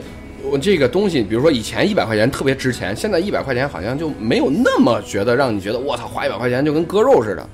[0.51, 7.47] 我这个东西，比如说以前一百块钱特别值钱，现在一百块钱好像就没有那么觉得让你觉得我操花一百块钱就跟割肉似的。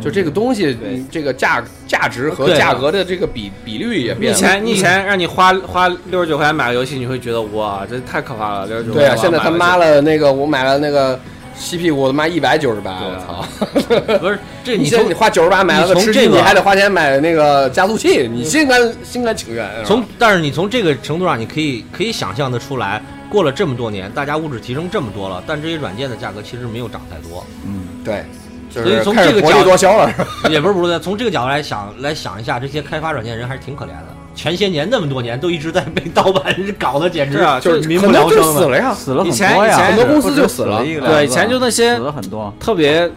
[0.00, 4.38] 就这个东西，你这个价价值和价格的这个比比率也变了。
[4.38, 8.92] 前你以前让你花花六十九块钱买个游戏，你会觉得哇，这太可怕了，六十九。
[8.92, 11.18] 对啊，现在他妈了那个我买了那个
[11.60, 13.44] 吸屁股他妈一百九十八，我操！
[14.18, 19.68] 不是这你你从现在你花九十八买了个吃鸡，你还得花钱买那个加速器，你心甘心甘情愿。
[19.84, 27.46] 从但是你从这个程度上，你可以可以想象的出来，过了这么多年，大家物质提升这么多了，但这些软件的价格其实没有涨太多。
[27.66, 28.24] 嗯，对，
[28.70, 30.10] 所以从这个角多销了，
[30.50, 34.16] 也不是不是，从这个角度来想来想一下，这些开发软件人还是挺可怜的。
[34.40, 38.42] 前些年那么多年都一直在被盗版搞得简直是啊就是民不聊生。
[38.54, 38.94] 死了呀。
[38.94, 42.50] 死了很以前多呀，以前很多公司就死了对以前就那些死了很多。
[42.58, 43.10] 特别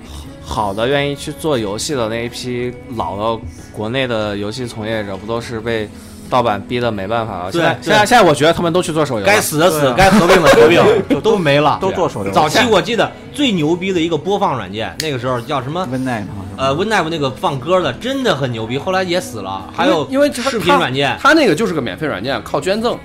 [0.43, 5.88] 好的愿意去做游戏的那一批老的国内的游戏从业者，不都是被
[6.34, 7.51] 盗版逼的没办法了？
[7.51, 10.81] 现在现在现在我觉得他们都去做手游了，该死的死该合并的合并，
[11.21, 11.77] 都没了。
[11.79, 19.69] 都做手游，早期我记得最牛逼的一个播放软件，那个时候叫什么？Winnet 嘛，呃 w i n n 那个放歌的真的很牛逼，后来也死了。
[19.77, 22.97] 还有因为视频软件它那个就是个免费软件，靠捐赠。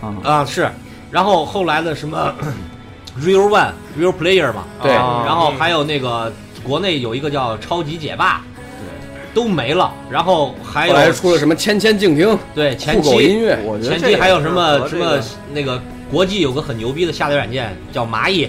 [0.00, 0.66] 啊，啊是，
[1.10, 2.32] 然后后来的什么
[3.20, 8.53] Real One、Real Player 嘛，对啊然后还有那个国内有一个叫超级解霸，对，
[9.34, 9.92] 都没了。
[10.08, 15.22] 然后还有后来出了什么千千静听、对前酷狗音乐，前我觉得这个期还有什么什么个
[15.52, 15.80] 那个
[16.10, 18.44] 国际有个很牛逼的下载软件叫蚂蚁，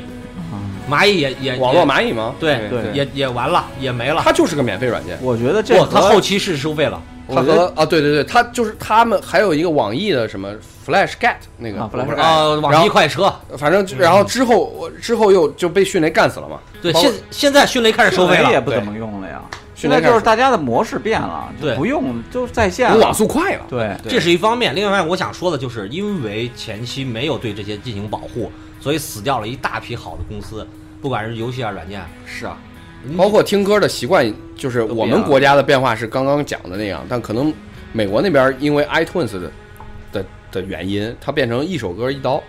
[0.51, 0.55] 啊
[0.89, 2.35] 蚂蚁也也网络也蚂蚁吗？
[2.39, 4.21] 对对也也完了也没了。
[4.23, 5.17] 它就是个免费软件。
[5.21, 7.01] 我觉得这不，它和后期是收费了。
[7.27, 10.53] 它和啊，对对对，它就是他们还有一个网易的什么
[10.85, 16.59] Flash Get 那个啊，Flash 我不知道呃，网易快车，反正就然后之后我之后又就被迅雷干死了嘛。
[16.83, 19.41] 对，包括现现在迅雷开始收费了，也不怎么用了呀。
[19.75, 23.65] 现在就是大家的模式变了，就对不用就在线了网速快了。
[23.67, 24.73] 对，这是一方面。
[24.73, 28.49] 另外一方面，我想说的就是，因为前期没有对这些进行保护，
[28.79, 30.65] 所以死掉了一大批好的公司，
[31.01, 32.01] 不管是游戏啊、软件。
[32.25, 32.57] 是啊，
[33.17, 37.53] 包括听歌的习惯，就是我们国家的变化是刚刚讲的那样，但可能
[37.91, 39.51] 美国那边因为 iTunes 的
[40.11, 42.41] 的的原因，它变成一首歌一刀，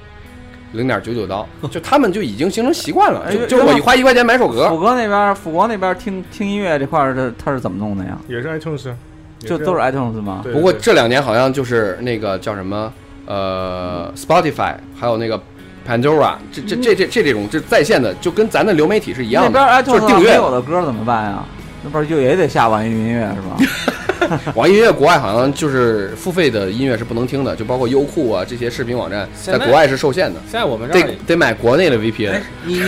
[0.72, 8.18] 零点九九刀， 就他们就已经形成习惯了，哎就就我一花一块钱买首歌富，国那边，富国那边听听音乐这块儿，他他是怎么弄的呀？
[8.28, 8.92] 也是 iTunes，
[9.38, 10.44] 就都是 iTunes 吗？
[10.52, 12.92] 不过这两年好像就是那个叫什么
[13.26, 15.40] 呃 Spotify，还有那个
[15.88, 21.44] Pandora，这这这这这这种这在线的，就跟咱的流媒体是一样那边的，就是 iTunes 订阅上没有的歌怎么办呀？
[21.84, 23.56] 那边就也得下网易云音乐是吧？
[24.54, 32.86] 网易音乐国外好像就是付费的音乐是不能听的，就包括优酷啊这些视频网站，在在国外是受限的，现在我们这得儿得买国内的 VPN，你你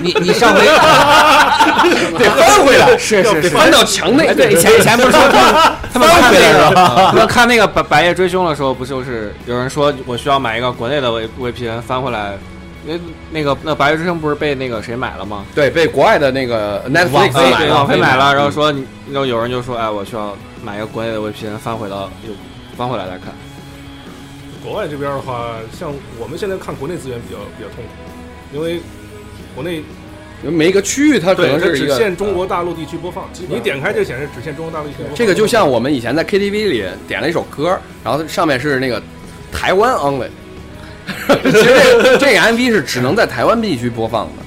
[0.00, 0.64] 你你上回
[2.18, 3.50] 得翻回来，是是是。
[3.50, 4.26] 翻到墙内。
[4.26, 6.88] 哎，对，以前以前不是说他们 他们翻回来那是吧？
[6.96, 12.36] 个，他们看那个白白夜追凶的时候，不就是有人说我需要买一个国内的 V VPN 翻回来，
[12.86, 12.94] 那
[13.30, 15.44] 那个那白夜追凶不是被那个谁买了吗？
[15.54, 22.32] 对，被国外的那个 Netflix 网飞，买了，买了，然后嗯说你，然后有人就说，哎，我需要买一个国内的 VPN 翻回到又
[22.76, 23.34] 翻回来再看。
[24.64, 28.80] 国外这边的话，像我们现在看国内资源比较比较痛苦，因为
[29.54, 29.82] 国内
[30.42, 35.14] 每个区域它可能是一个限中国大陆地区播放，你点开就显示只限中国大陆地区播放。
[35.14, 39.02] 这个就像我们以前在 KTV 里点了一首歌，然后上面是那个
[39.52, 40.28] 台湾 only，
[41.44, 44.42] 其实这个这个 MV 是只能在台湾地区播放的，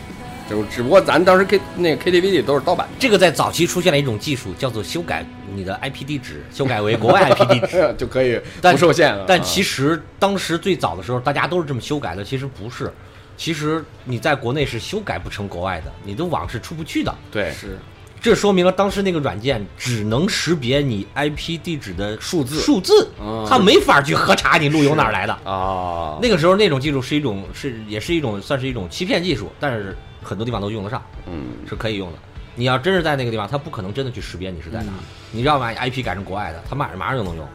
[0.50, 7.94] 就只不过咱当时 K 那个 KTV 里都是盗版这个在早期出现了一种技术，叫做修改你的 IP 地址，修改为国外 IP 地址。
[7.98, 9.26] 就可以但不受限了。
[9.28, 12.92] 但啊其实当时最早的时候，大家都是这么修改的，其实不是。
[13.36, 17.14] 其实你在国内是修改不成国外的，你的网是出不去的。
[17.32, 17.78] 对是，
[18.20, 25.34] 这说明了当时那个软件只能识别你 IP 地址的数字，数字，嗯它没法去核查你路由哪儿来的。
[25.44, 29.96] 啊，那个时候那种技术是一种是也是一种算是一种欺骗技术，但是
[30.28, 32.20] 很多地方都用得上，嗯，是可以用的。
[32.56, 35.00] 你要真是在那个地方，他不可能真的去识别你是在哪儿。
[35.32, 37.48] 你要把 IP 改成国外的，他马上马上就能用。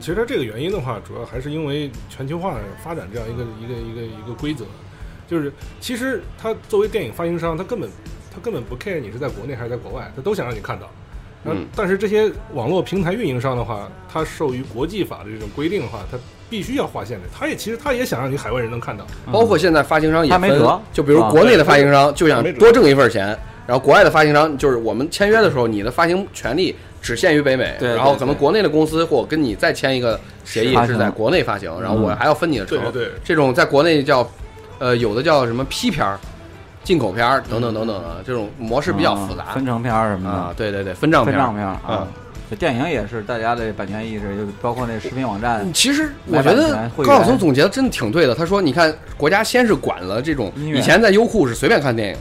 [0.00, 4.64] 其实它这个原因的话，主要还是因为全球化发展这样一个一个一个一个规则，
[5.26, 7.90] 就是其实他作为电影发行商，他根本
[8.32, 10.90] 他根本不 care 你是在国内还是在国外，他都想让你看到。
[11.42, 16.18] 那嗯但是这些网络平台运营商的话，它受于国际法的这种规定的话，它
[16.50, 17.26] 必须要划线的。
[17.32, 19.06] 它也其实它也想让你海外人能看到。
[19.30, 23.26] 包括现在发行商也分他没辙，就比如啊国内的发行商就想多挣一份钱，
[23.66, 32.90] 然后国外的发行商就是我们签约的时候，你的发行权利只限于北美，然后可能国内的公司或跟你再签一个协议是在国内发行，然后我还要分你的成对。
[32.90, 34.28] 对对，这种在国内叫，
[34.78, 36.18] 呃，有的叫什么批片儿、
[36.88, 39.42] 进口片儿等等等等的，这种模式比较复杂。
[39.42, 40.34] 啊分成片儿什么的。
[40.34, 40.54] 啊。
[40.56, 41.36] 对对对，分账片儿。
[41.36, 42.08] 分账片儿啊。
[42.58, 48.34] 电影也是大家的版权意识，就包括那视频网站，其实买版我觉得权会高晓松总结的真的挺对的。
[48.34, 50.78] 他说：“你看，国家先是管了这种，音乐。
[50.78, 52.16] 以前在优酷是随便看电影，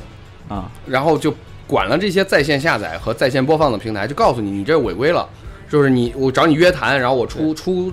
[0.49, 1.33] 啊，然后就
[1.65, 5.25] 管了这些在线下载和在线播放的平台，就告诉你你这违规了，
[5.69, 7.89] 就是你我找你约谈，然后我出出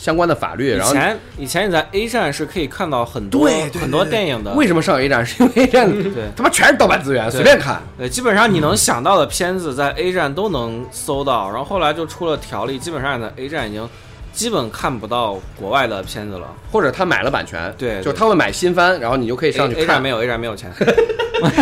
[0.00, 5.24] 相关的法律，以然后以前以前你在 A 站是可以看到很多对对很多电影的，为什么上 A 站？
[5.26, 7.82] 是因为 A 站对他妈全是盗版资源，随便看。
[7.98, 13.88] 对，基本上你能想到的片子在 A 站都能搜到，然后后来就出了条例，基本上你在 A 站已经
[14.32, 16.46] 基本看不到国外的片子了。
[16.70, 20.02] 或者他买了版权，对对就是他会买新番，然后你就可以上去 A 站看。
[20.02, 20.70] 没有 A 站没有钱，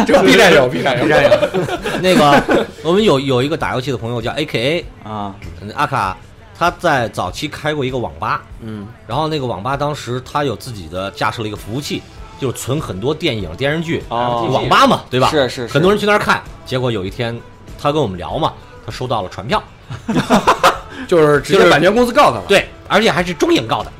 [0.07, 1.30] 就 B 站有，B 站有，B 站有。
[2.03, 6.16] 那个我们有有一个打游戏的朋友叫 A.K.A 啊，嗯阿卡，
[6.59, 12.02] 他在早期开过一个网吧，嗯，然后那个网吧当时他有自己的架设了一个服务器，
[12.40, 15.28] 就是存很多电影电视剧，哦网吧嘛，对吧？
[15.30, 16.42] 是是是很多人去那儿看。
[16.64, 17.38] 结果有一天
[17.80, 18.52] 他跟我们聊嘛，
[18.84, 19.62] 他收到了传票，
[21.07, 23.92] 就是直接版权公司告他了。，对，而且还是中影告的，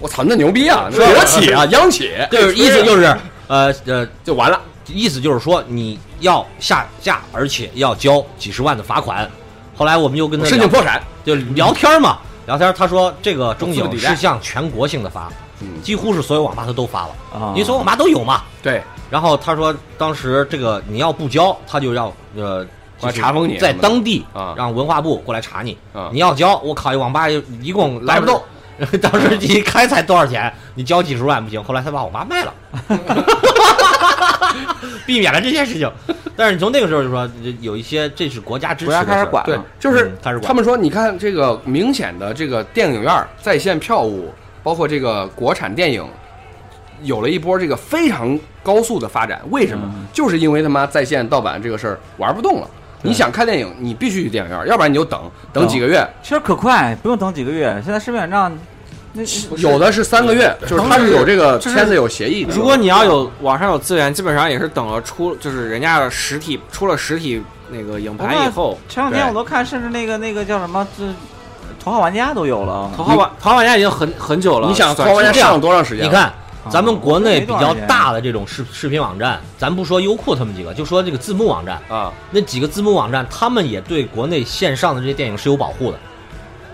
[0.00, 0.88] 我操，那牛逼啊！
[0.90, 3.04] 是国企啊，央企，就是意思就是
[3.48, 4.60] 呃呃，就完了。
[4.86, 9.28] 意思就是说你要下架，而且要交几十万的罚款。
[9.76, 11.02] 后来我们又跟他申请破产。
[11.24, 18.42] 就聊天嘛，聊天他说这个中影是向全国性的发，嗯几乎是所有网吧他都发了，啊因为所有网吧都有嘛。
[18.62, 22.66] 对，然后他说当时这个你要不交，他就要呃
[23.12, 25.76] 查封你在当地啊让文化部过来查你。
[25.94, 27.28] 啊你要交，我靠，一网吧
[27.62, 28.42] 一共来不动。
[29.00, 30.52] 当时一开才多少钱？
[30.74, 32.52] 你交几十万不行，后来他把我妈卖了，
[35.06, 35.90] 避免了这件事情。
[36.36, 37.28] 但是你从那个时候就说
[37.60, 46.04] 有一些这是国家支持国家开始管了，，就是嗯开始管他们说，你看这个明显的这个电影院在线票务，包括这个国产电影，
[47.02, 49.40] 有了一波这个非常高速的发展。
[49.50, 49.84] 为什么？
[49.94, 52.68] 嗯就是因为他妈在线盗版这个事儿玩不动了。
[53.04, 55.20] 你想看电影，你必须去电影院，要不然你就等
[55.52, 56.04] 等几个月。
[56.22, 57.80] 其实可快，不用等几个月。
[57.84, 58.58] 现在视频网站
[59.12, 59.22] 那
[59.58, 62.52] 有的是三个月，就是它是有这个签字有协议的。
[62.54, 67.40] 如果你要有网上有资源，基本上也是等了出，就是人家的实体出了实体
[67.70, 71.04] 那个影盘以后，前两天我都看，甚至那个那个叫什么，这
[71.78, 72.90] 头号玩家都有了。
[72.96, 74.66] 头号玩头号玩家已经很很久了。
[74.66, 76.06] 你想，头号玩家上了多长时间？
[76.06, 76.32] 你，看，
[76.70, 81.80] 咱们国内比较大的这种视视频网站，咱不说优酷他们几个，就说这个字幕网站。
[81.88, 85.98] 啊，那几个字幕网站，他们也对国内线上的这些电影是有保护的。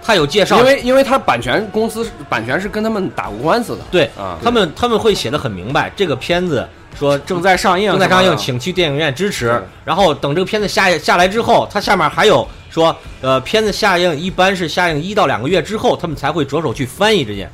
[0.02, 3.82] 他有介绍，因为因为他版权公司版权是跟他们打过官司的。
[3.90, 6.66] 对啊他们他们会写的很明白，这个片子
[6.98, 9.62] 说正在上映，正在上映，请去电影院支持。
[9.84, 17.50] 然后等这个片子下下来之后，它下面还有说，呃，片子下映一般是下映一到两个月之后，他们才会着手去翻译这件，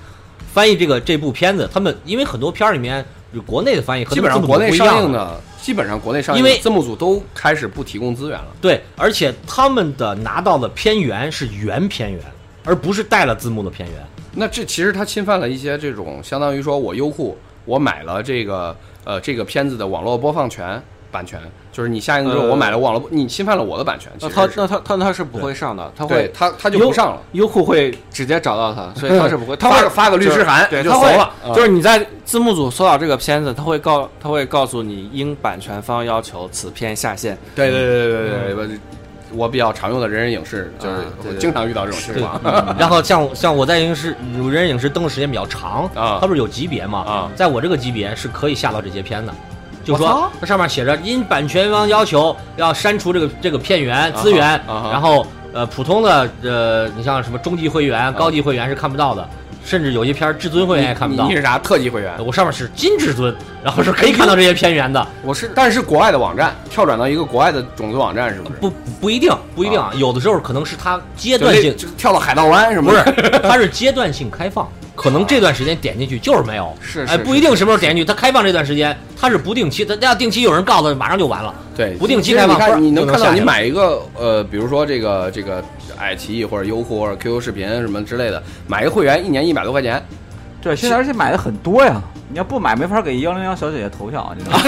[0.57, 1.69] 翻译这个这部片子。
[1.71, 3.05] 他们因为很多片儿里面
[3.35, 8.47] 有国内的翻译和基本上国内上映的，基本上国内上映，因为字幕组都开始不提供资源了。
[8.59, 12.23] 对，而且他们的拿到的片源是原片源，
[12.65, 13.99] 而不是带了字幕的片源。
[14.33, 17.37] 那这其实它侵犯了一些这种，相当于说我优酷
[17.67, 20.83] 我买了这个呃这个片子的网络播放权
[21.17, 21.41] 版权，
[21.73, 24.13] 就是你下映之后呃我买了网络播，你侵犯了我的版权。
[24.21, 37.39] 那他那他他他是不会上的，他会他他就不上了，优酷会直接找到他，所以他是不会， 他会发个发个律师函对，就怂了，啊就是你在字幕组搜到这个片子，他会告他会告诉你，应版权方要求此片下线。
[37.55, 38.79] 对对对对对对，
[39.33, 40.97] 我我比较常用的人人影视就是
[41.29, 42.41] 我经常遇到这种情况。
[42.79, 47.01] 然后像像我在影视人人影视登的时间比较长啊它不是有级别嘛？
[47.01, 49.35] 啊在我这个级别是可以下到这些片的。
[49.87, 59.27] 就说它上面写着，因版权方要求要删除这个这个片源资源，然后呃普通的呃你像什么中级会员、高级会员是看不到的，
[59.65, 61.37] 甚至有些片儿至尊会员也看不到你。
[61.37, 62.13] 是啥特级会员？
[62.25, 68.55] 我上面是金至尊，然后是可以看到这些片源的，我是，但是国外的网站跳转到一个国外的种子网站，是不是？
[68.59, 72.75] 不不一定不一定啊，有的时候可能是它阶段性就跳到海盗湾？
[72.83, 73.03] 不是，
[73.43, 81.55] 它是阶段性开放，可能这段时间点进去就是没有，哎，是是不一定什么时候点进去，它开放这段时间它是不定期，它要定期有人告诉马上就完了。
[81.77, 85.63] 对，不定期开放你看，你能看到你买一个呃，比如说这个这个
[85.99, 90.03] 爱奇艺或者优酷或者 QQ 视频什么之类的，买一个会员一年一百多块钱，
[90.63, 94.63] 对，现在而且买的很多呀，你要不买没法给幺零幺小姐姐投票，你知道吗？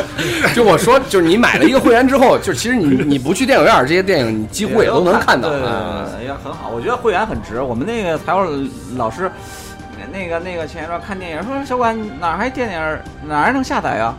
[0.54, 6.08] 就我说，就是你买了一个会员之后，就其实你你不去电影院儿，这些电影你几乎也都能看到对对啊。
[6.16, 6.70] 对，也很好。
[6.70, 7.60] 我觉得会员很值。
[7.60, 8.40] 我们那个财务
[8.96, 9.30] 老师，
[10.12, 12.98] 那个那个前一段看电影说小管哪儿还电影
[13.28, 14.14] 哪儿能下载呀？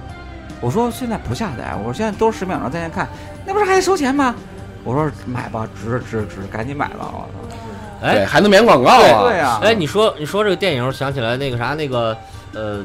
[0.60, 3.08] 我说现在不下载，我说现在都是十秒钟在线看，
[3.46, 4.36] 那不是还得收钱吗？
[4.84, 7.12] 我说买吧，值值值，赶紧买吧！
[7.14, 7.56] 我操，
[8.02, 9.28] 对，哎还能免广告啊！
[9.28, 12.18] 对呀，哎，你说你说这个电影，想起来那个啥那个
[12.54, 12.84] 呃，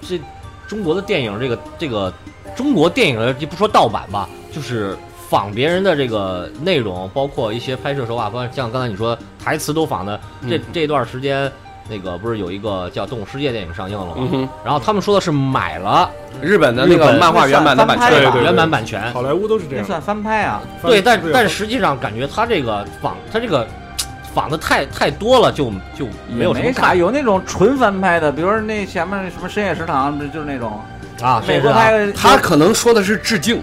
[0.00, 0.18] 这
[0.66, 2.12] 中国的电影这个这个
[2.56, 4.96] 中国电影的就不说盗版吧，就是
[5.28, 10.18] 仿别人的这个内容，包括一些拍摄手法，包括像刚才你说台词都仿的，
[10.48, 11.50] 这嗯这段时间。
[11.90, 14.28] 那个不是有一个叫《动物世界》电影上映了吗？
[14.30, 16.10] 嗯，然后他们说的是买了
[16.42, 19.82] 日本的那个漫画原版的版权对对对原版版权，好莱坞都是这样。
[19.82, 20.60] 那算翻拍啊。
[20.82, 23.66] 对，但但是实际上感觉他这个仿，他这个
[24.34, 30.82] 仿的太太多了，就就没有什么没啥，有那种纯翻拍的，比如说那前面什么深夜食堂，就是那种
[31.22, 31.42] 啊。
[31.46, 33.62] 美国拍的，他可能说的是致敬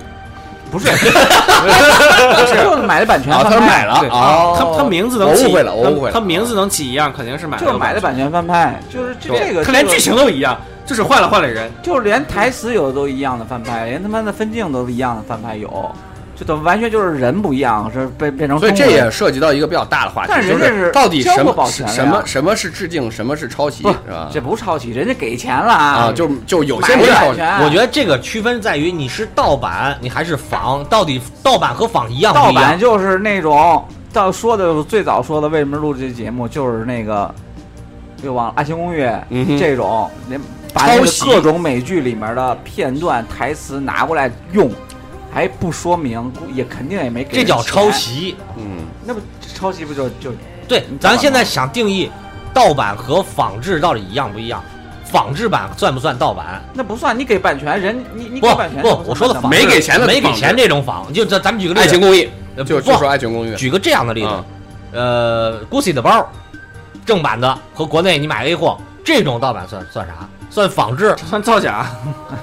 [0.72, 11.72] 不是， 就是买的版权他买了啊，他他名字能起，我误会了我误会了他他名字能起一样，肯定是买就是买的版权翻拍，就是这这个这个他连剧情都一样，就是换了换了人。
[11.82, 15.96] 就是连台词有的都一样的翻拍，连他妈的分镜都一样的翻拍有，
[16.36, 24.30] 就等完全就是人不一样，是被变成所以这也涉及到一个比较大的话题，但是就人家是到底什么什么什么是致敬，什么是抄袭，是吧？
[24.34, 32.52] 这不抄袭，人家给钱了啊，就就有些买没抄袭，的版权，我觉得这个区分在于你是盗版，你还是仿，到底盗版和仿一样不盗？
[32.52, 37.34] 版就是那种到说的最早说的为什么录这节目，就是那个
[38.24, 39.04] 又忘了《爱情公寓》
[39.60, 40.40] 这种，连
[40.74, 40.86] 把
[41.24, 44.70] 各种美剧里面的片段台词拿过来用，
[45.36, 48.38] 还不说明，也肯定也没给这叫抄，袭。
[48.56, 49.20] 嗯，那不
[49.54, 50.32] 抄袭不就就
[50.66, 52.10] 对，咱现在想定义
[52.54, 54.64] 盗版和仿制到底一样不一样？
[55.04, 56.64] 仿制版算不算盗版？
[56.74, 64.46] 那不算，你给版权人，你你不给版权不那，算盗版我说的仿没给钱的没给钱这种仿，就咱咱们举个例子，爱情公寓就就说爱情公寓，举个这样的例子啊，
[64.94, 66.26] 呃，GUCCI 的包，
[67.06, 70.14] 正版的和国内你买 A 货，这种盗版算算啥？
[70.50, 71.14] 算仿制？
[71.28, 71.86] 算造假，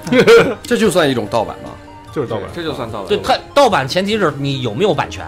[0.61, 1.71] 这就算一种盗版吗？
[2.13, 2.45] 就是盗版。
[2.53, 3.07] 这就算盗版。
[3.07, 5.25] 对，它盗版前提是你有没有版权？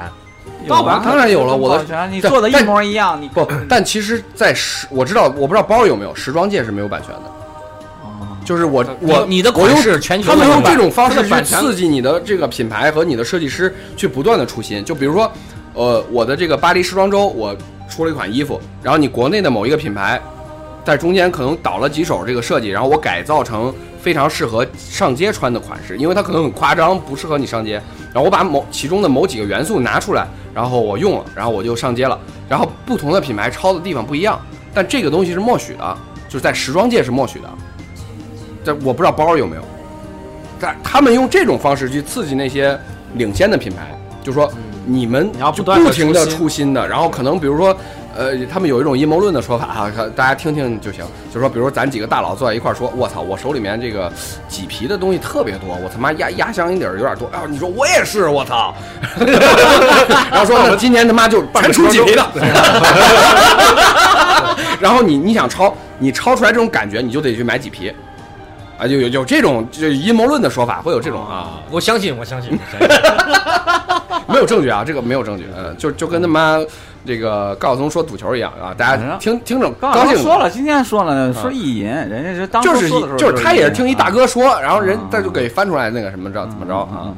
[0.67, 7.21] 盗版当然有了我的版权你做的一模一样，你不，但其实，在时我知道，我不知道包有没有，时装界是没有版权的。
[8.43, 14.83] 就是我我你的我用款式全球他们用这种方式去刺激你的这个品牌和你的设计师去不断的出新。
[14.85, 15.31] 就比如说，
[15.73, 17.55] 呃，我的这个巴黎时装周，我
[17.89, 20.21] 出了一款衣服，然后你国内的某一个品牌
[20.85, 27.81] 在中间可能倒了几手这个设计，然后我改造成非常适合上街穿的款式，因为它可能很夸张，不适合你上街。
[28.13, 32.17] 然后我把某其中的某几个元素拿出来，然后我用了，然后我就上街了。
[32.47, 34.39] 然后不同的品牌抄的地方不一样，
[34.75, 35.97] 但这个东西是默许的，
[36.29, 37.49] 就是在时装界是默许的。
[38.63, 39.63] 这我不知道包有没有，
[40.59, 42.79] 但他们用这种方式去刺激那些
[43.15, 44.51] 领先的品牌，就说
[44.85, 47.75] 你们你要就不断地不停的出新的，然后可能比如说，
[48.15, 51.03] 呃，他们有一种阴谋论的说法哈，看大家听听就行。
[51.33, 54.09] 就说，比如咱几个大佬坐在一块儿说，我操，我手里面这个
[54.49, 57.29] 麂皮的东西特别多，我他妈压压箱底儿有点多。
[57.29, 58.73] 然后你说我也是，我操。
[60.31, 62.25] 然后说那今年他妈就全出麂皮的。
[64.79, 67.91] 然后你你想抄，你抄出来这种感觉，你就得去买麂皮。
[68.77, 72.89] 啊，有有有这种就阴谋论的说法，会有这种啊，我相信，我相信，我相信。
[74.27, 76.59] 没有证据啊，这个没有证据，嗯，就就跟他妈
[77.05, 80.15] 这个高晓松说赌球一样啊，大家听听着刚高兴。
[80.15, 87.13] 刚说了，今天说了，说意淫，人家是当初就是就是他也是听一大哥，说，然后人嗯他就给翻出来那个什么着怎么着啊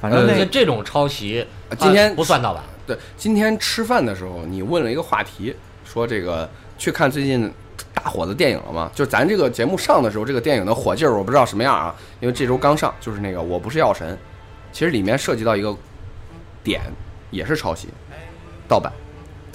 [0.00, 1.44] 反正那那个这种抄袭，
[1.78, 2.62] 今天呃不算盗版。
[2.86, 6.48] 对，今天吃饭的时候你问了一个话题，说这个
[6.78, 7.50] 去看最近
[7.94, 8.90] 大火的电影了吗？
[8.94, 14.16] 就咱这个节目上的时候，这个电影的火劲儿我不知道什么样啊，因为这周刚上，就是那个我不是药神，
[14.70, 15.74] 其实里面涉及到一个
[16.62, 16.82] 点，
[17.30, 17.88] 也是抄袭、
[18.68, 18.92] 盗版，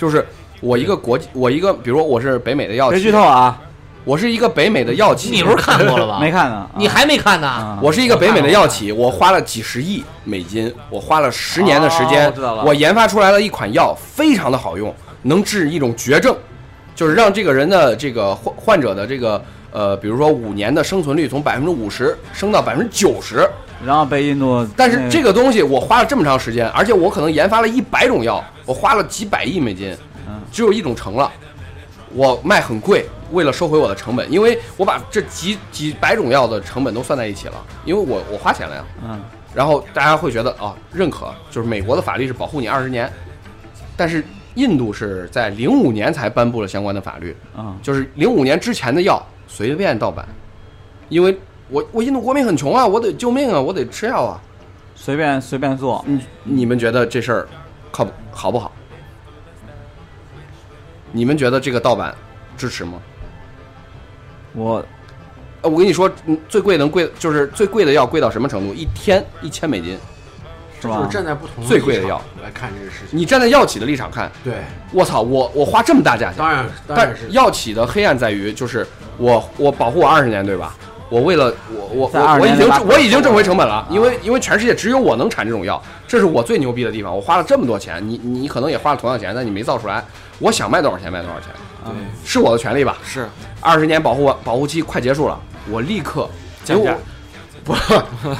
[0.02, 0.26] 就是
[0.62, 3.62] 我一个国际，我一个，比如说我是北美的药企，别剧透啊，
[4.04, 6.18] 我是一个北美的药企，你不是看过了吧？
[6.20, 7.47] 没看呢，你还没看呢？
[7.47, 14.91] 啊我是一个北美的药企，我花了几十亿美金，我花了十年的时间，哦我知道了我研发出来了一款药，非常的好用，
[15.22, 16.36] 能治一种绝症，
[16.95, 19.39] 就是让这个人的这个患患者的这个
[19.72, 23.47] 呃，比如说五年的生存率从百分之五十升到百分之九十。
[23.86, 29.96] 然后被印度，但是这个东西我花了这么长时间，而且我可能研发了一百种药，我花了几百亿美金
[30.28, 31.32] 嗯，只有一种成了，
[32.14, 38.84] 我卖很贵，为了收回我的成本，因为我把这几几百种药的成本都算在一起了，因为我我花钱了呀。
[39.04, 39.20] 嗯，
[39.54, 43.12] 然后大家会觉得啊，认可，就是美国的法律是保护你二十年，
[43.98, 44.24] 但是
[44.56, 47.76] 印度是在零五年才颁布了相关的法律，嗯。
[47.82, 50.28] 就是零五年之前的药随便盗版，
[51.10, 51.36] 因为
[51.72, 54.39] 我我印度国民很穷啊，我得救命啊，我得吃药啊。
[54.93, 57.47] 随便随便做，你你们觉得这事儿
[57.91, 58.72] 靠不好不好？
[61.11, 62.13] 你们觉得这个盗版
[62.57, 62.99] 支持吗？
[64.53, 64.86] 我
[65.61, 68.74] 呃，我跟你说，嗯最贵能贵就是最贵的药贵到什么程度？
[68.74, 69.97] 一天一千美金。
[70.82, 71.09] 是吧就是？
[71.09, 73.17] 站在不同最贵的药来看这个事情。
[73.17, 74.55] 你站在药企的立场看，对，
[74.91, 78.86] 我操，我我花这么大价钱，当然当但然是药企的黑暗在于，就是
[79.17, 80.76] 我我保护我二十年，对吧？
[81.12, 87.14] 我为了我我我我已经我已经挣回成本了啊，因为因为全世界只有我能产这种药，这是我最牛逼的地方。
[87.14, 90.01] 我花了这么多钱，你你可能也花了同样钱，但你没造出来。
[90.39, 91.49] 我想卖多少钱卖多少钱，
[91.86, 92.97] 嗯是我的权利吧？
[93.03, 93.28] 是
[93.59, 95.38] 二十年保护保护期快结束了，
[95.70, 96.30] 我立刻
[96.64, 96.95] 降价。
[97.66, 97.76] 不，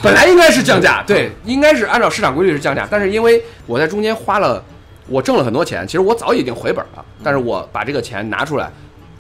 [0.02, 4.64] 本来应该是降价，对，应该是按照市场规律是降价，但是因为我在中间花了，
[5.08, 8.72] 我挣了很多钱，其实我早已经回本了，但是我把这个钱拿出来，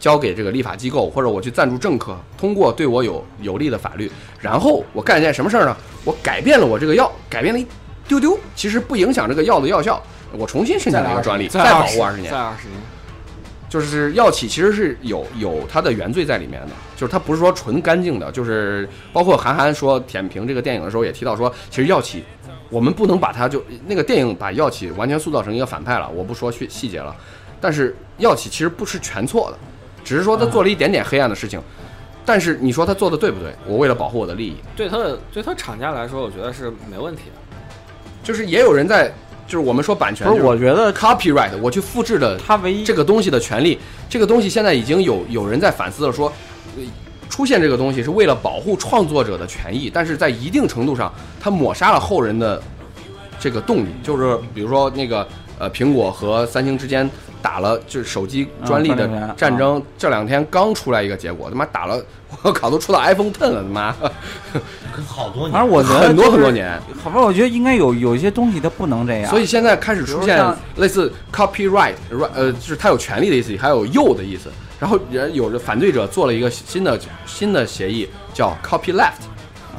[0.01, 5.77] 交给这个立法机构，或者我去赞助政客，通过对我有有利的法律，然后我干一件什么事儿呢？
[6.03, 7.65] 我改变了我这个药，改变了一
[8.07, 10.01] 丢丢，其实不影响这个药的药效，
[10.35, 12.37] 我重新申请了一个专利，再保护二十年再。
[12.37, 12.81] 二十年，
[13.69, 22.23] 就是药企其实是有有它的原罪在里面的，就是它不是说纯干净的，就是包括韩寒说点评这个电影的时候也提到说，其实药企
[22.69, 27.15] 我们不能把它就那个电影把药企完全塑造成一个反派了，我不说细细节了，
[27.61, 29.57] 但是药企其实不是全错的，
[30.03, 31.61] 只是说他做了一点点黑暗的事情，
[32.25, 33.53] 但是你说他做的对不对？
[33.65, 37.57] 我为了保护我的利益，对他的对他厂家来说，我觉得是没问题的。
[38.23, 39.11] 就是也有人在，
[39.47, 46.31] 就是我们说版权，不是，我觉得 copyright，我去复制的他唯一这个东西的权利，这个东西现在已经有有人在反思了说，
[46.77, 46.83] 呃
[47.29, 52.61] 出现这个东西是为了保护创作者的权益，但是在一定程度上，它抹杀了后人的
[53.39, 53.89] 这个动力。
[54.03, 55.25] 就是比如说那个
[55.57, 57.09] 呃，苹果和三星之间
[57.41, 62.01] 打了就是手机专利的战争，这两天刚出来一个结果，他妈打了，
[62.43, 63.95] 我靠，都出到 iPhone Ten 了，他妈。
[65.07, 65.51] 好多年。
[65.51, 66.79] 反正我觉得很多就是很多年。
[67.03, 71.93] 好吧，我觉得应该有有一些东西它不能这样，所以现在开始出现类似 copyright，
[72.33, 74.49] 呃，就是它有权利的意思，还有右的意思。
[74.79, 79.21] 然后人有着反对者做了一个新的新的协议，叫 copy left，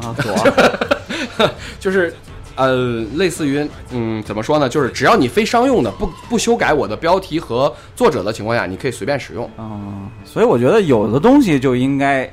[0.01, 1.49] 啊，左。
[1.81, 2.15] 就是
[2.57, 4.69] 呃，类似于嗯，怎么说呢？
[4.69, 9.49] 就是只要你非商用的，不不修改我的标题和作者的情况下，你可以随便使用。
[9.59, 12.25] 嗯，所以我觉得有的东西就应该，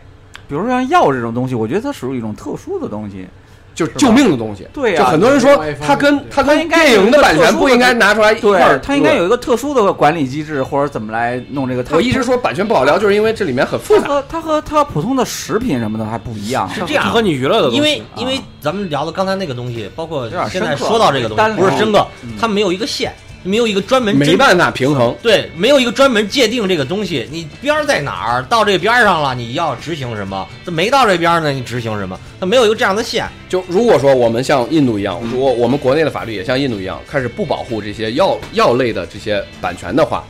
[0.47, 3.28] 比如说像药这种东西，我觉得它属于一种特殊的东西。
[3.76, 11.86] 就是救命的东西，对呀就很多人说它跟对它跟电影的版权不应该拿出来一块对儿，它应该有一个特殊的管理机制，或者怎么来弄这个。
[11.91, 14.07] 我一直说版权不好聊，就是因为这里面很复杂。
[14.07, 16.70] 它和它和它普通的食品什么的还不一样。
[16.70, 23.13] 是这样它和你娱乐的东西，因为因为咱们聊的刚才那个东西，包括有点现在说到这个东西，不是深刻嗯，它没有一个线，
[23.43, 30.47] 没有一个专门没办法平衡，对，没有一个专门界定这个东西，你边儿在哪儿，到这边儿上了，你要执行什么？
[30.65, 32.19] 这没到这边儿呢，你执行什么？
[32.39, 33.27] 它没有一个这样的线。
[33.47, 40.23] 就如果说我们像印度一样，如果我们国内的法律也像印度一样，开始不保护这些药药类的这些版权的话，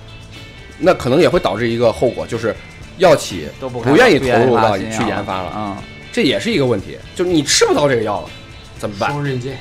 [0.77, 2.55] 那可能也会导致一个后果，就是
[2.99, 8.29] 药企都不不愿意投入到去研发了，啊，这也是一个问题，就是你吃不到这个药了，
[8.77, 9.11] 怎么办？
[9.11, 9.57] 双刃剑，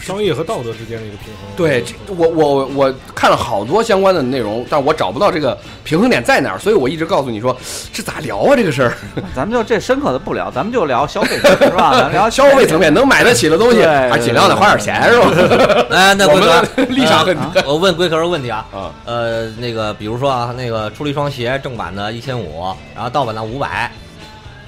[0.00, 1.56] 商业和道德之间的一个平衡。
[1.56, 7.56] 对，这我我我看了好多相关的内容，但我找不到这个平衡点在哪儿，所以我一直告诉你说，
[7.92, 8.94] 这咋聊啊这个事儿？
[9.36, 11.92] 咱们就这深刻的不聊，咱们就聊消费者是吧？
[12.00, 15.86] 咱聊消费层面能买得起的东西，还尽量得花点钱是吧？
[15.90, 16.46] 哎，那我龟壳
[16.76, 23.90] 们，立场很啊我问龟壳个问题啊，啊，呃，那个比如说啊，那个出了一双鞋，正版的一千五，然后盗版的五百，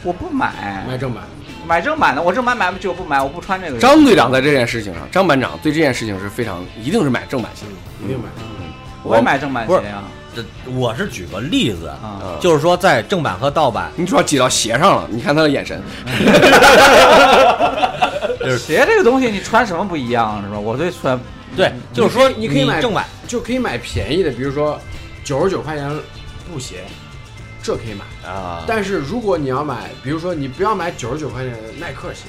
[0.03, 1.23] 我不买，买正版，
[1.67, 3.79] 买正版的，我正版买不就不买，我不穿这个。
[3.79, 7.65] 张队长在这件事情上，张班长对这件事情是非常一定是买正版鞋，
[8.05, 8.53] 一定买正版。
[9.05, 10.03] 我也买正版鞋呀。
[10.35, 10.43] 这
[10.73, 15.79] 我是举个例子，啊，嗯就是说在正版和盗版，你主要挤到鞋上了，你看他的眼神，
[18.59, 20.59] 鞋这个东西你穿什么不一样是吧？
[20.59, 21.21] 我对穿
[21.55, 24.81] 对，就是说你可以买正版，就可以买便宜的，比如说
[25.23, 25.87] 九十九块钱
[26.51, 26.77] 布鞋，
[27.63, 28.31] 这可以买。
[28.31, 32.25] 啊，但是如果你要买，比如说你不要买九十九块钱的耐克鞋，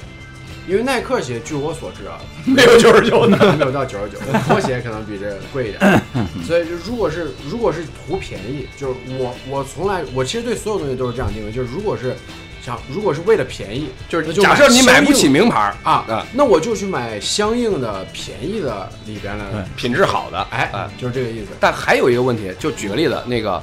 [0.68, 6.02] 因为耐克鞋据我所知啊， 没有九十九的，没有到九十九，拖鞋可能比这个贵一点。
[6.46, 12.16] 所以就如果是如果是图便宜，就是我我从来我其实对所有东西都是这样定位，就是如果是
[12.64, 21.48] 想如果是为了便宜，就是假设你买不起名牌儿啊啊，那我就去买相应的便宜的里边的，品质好的，哎啊，就是这个意思。
[21.60, 23.62] 但还有一个问题，就举个例子，那个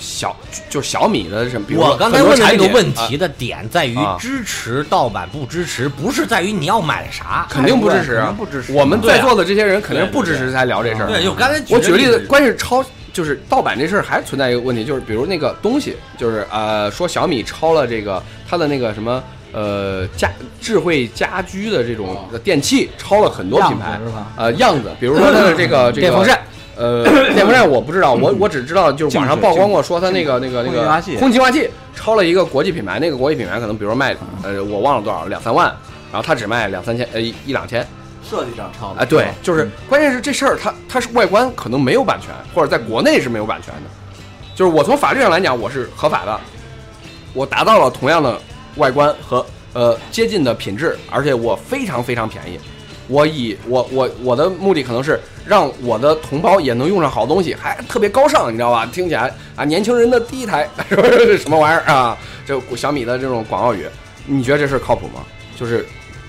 [0.00, 0.34] 小
[0.68, 7.46] 就小米的什么，比如我刚才问的这个问题的点在于啊支持盗版不支持，不是在于你要买啥。
[7.50, 11.06] 肯定不支持不支持我们在座的这些人肯定是不支持才聊这事儿。
[11.06, 19.22] 对，就刚才我举个例子，关键是抄就是盗版这事儿还存在一个问题，就是比如那个东西，就是呃说小米抄了这个它的那个什么
[19.52, 20.30] 呃家
[20.60, 26.38] 智慧家居的这种电器，抄了很多品牌是吧呃样子，比如说它的这个这个电风扇。
[26.80, 27.04] 呃，
[27.34, 31.16] 电风扇我不知道，我我只知道就是网上曝光过，说他那个那个那个空气净化器。
[31.16, 35.66] 空气净化器抄了一个国际品牌，那个国际品牌可能比如说卖呃我忘了多少两三万，
[36.10, 37.86] 然后他只卖两三千呃一一两千，
[38.26, 43.90] 设计上抄啊，对，就是关键是这事儿它它是外观可能没有版权，或者在国内是没有版权的，
[44.54, 46.40] 就是我从法律上来讲我是合法的，
[47.34, 48.40] 我达到了同样的
[48.76, 52.58] 外观和呃接近的品质，而且我非常非常便宜。
[53.10, 58.86] 我以我我我的目的可能是让我的同胞也能用上好东西，还特别高尚，你知道吧？
[58.86, 62.16] 听起来啊，年轻人的第一台是不是什么玩意儿啊？
[62.46, 63.84] 这小米的这种广告语，
[64.26, 65.24] 你觉得这事儿靠谱吗？
[65.58, 65.84] 就是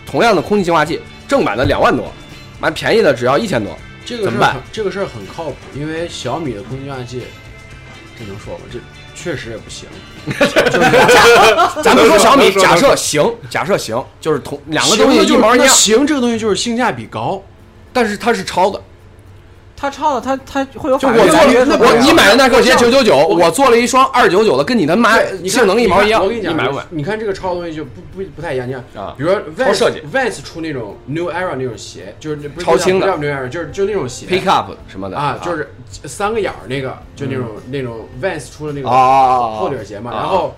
[0.05, 2.11] 同样的空气净化器，正版的两万多，
[2.59, 3.77] 买便宜的只要一千多。
[4.03, 7.21] 这个怎么办这个事儿很靠谱，因为小米的空气净化器，
[8.17, 8.61] 这能说吗？
[8.71, 8.79] 这
[9.21, 9.87] 确实也不行。
[11.83, 17.41] 咱们说小米，假设行，假设行，就是同两个东西一毛一样，行这个东西就是性价比高，
[17.93, 18.81] 但是它是抄的。
[19.81, 26.83] 他抄的，他他会有就我法律来约束他做了，我你买的耐克鞋我九九九，我做了一双二九九的，跟你的妈对你看性能一毛一样，我跟你讲，买不买？
[26.91, 28.67] 你看这个抄的东西就不不不太一样。
[28.67, 35.71] 你看，啊比如说抄设计 Vans Vans 出那种 New Era 那种鞋，就是那不是超轻的不叫 New Era，就是就那种鞋 Pick up 什么的啊，就是
[36.05, 40.11] 三个眼儿那个，就那种那种 Vans 出的那个哦厚底鞋嘛。
[40.11, 40.55] 啊然后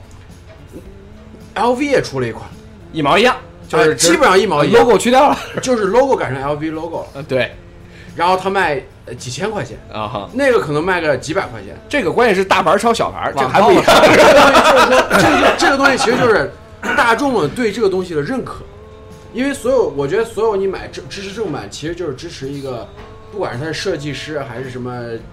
[1.55, 2.43] LV 也出了一款，
[2.91, 3.37] 一毛一样，
[3.69, 5.37] 就是呃基本上一毛一样 logo 去掉了。
[5.61, 7.51] 就是 logo 改成 LV logo 了，呃，对
[8.15, 11.77] 然后他卖呃几千块钱，啊哈，那个可能卖个几百块钱。
[11.89, 13.83] 这个关键是大牌抄小牌，这网还不一样。
[13.85, 16.51] 这个东西就是说，这个这个东西其实就是
[16.95, 18.63] 大众们对这个东西的认可，
[19.33, 22.87] 因为所有我觉得所有你买正支持正版，其实就是支持一个，
[23.31, 24.91] 不管是他是设计师还是什么，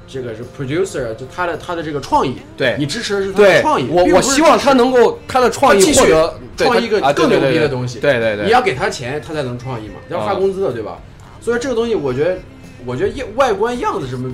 [0.09, 3.87] 这个是 producer，就他的他的这个创意，对你支持的是他的创意。
[3.89, 10.99] 我我希望他能够他的创意继续获得一个更牛逼的东西对对对，你要给他钱，他才能创意嘛，要发啊工资的，对吧？
[11.41, 12.37] 所以这个东西，我觉得，
[12.85, 14.31] 我觉得样外观样子什么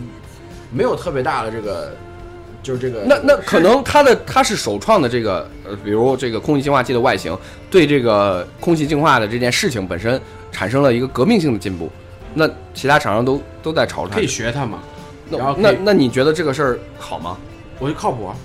[0.70, 1.92] 没有特别大的这个，
[2.62, 3.02] 就是这个。
[3.06, 7.36] 那那可能它的它是首创的这个呃，比如这个空气净化器的外形，
[7.70, 10.20] 对这个空气净化的这件事情本身
[10.50, 11.90] 产生了一个革命性的进步。
[12.34, 14.78] 那其他厂商都都在朝他可以，学它嘛，
[15.28, 17.36] 那那那你觉得这个事儿好吗？
[17.78, 18.36] 我觉得靠谱啊。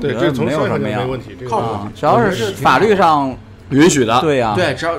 [0.00, 3.36] 对，这从没有什么呀就没问题，靠谱啊，只要是法律上
[3.68, 4.94] 允许的，对呀，对，只要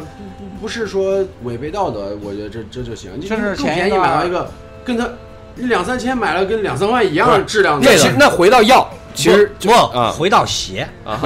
[0.65, 3.11] 不不是说违背道德，我觉得这这就行。
[3.19, 4.49] 你甚至更便宜前一段买到一个
[4.83, 5.07] 跟他
[5.53, 11.21] 你两三千买了跟两三万一样的质量的，那其那回到药，其实不就啊回到鞋，啊，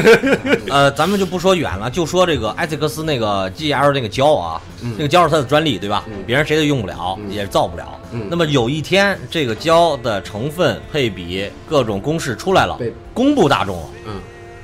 [0.70, 4.58] 呃，咱们就不说远了，就说这个艾塞克斯那个 GL 那个胶啊，
[4.96, 6.02] 那个胶是它的专利，对吧？
[6.06, 6.24] 嗯。
[6.26, 7.30] 别人谁都用不了，嗯。
[7.30, 8.00] 也造不了。
[8.12, 8.22] 嗯。
[8.30, 12.78] 那么有一天，这个胶的成分配比各种公式出来了，
[13.12, 13.88] 公布大众了。
[14.06, 14.14] 嗯。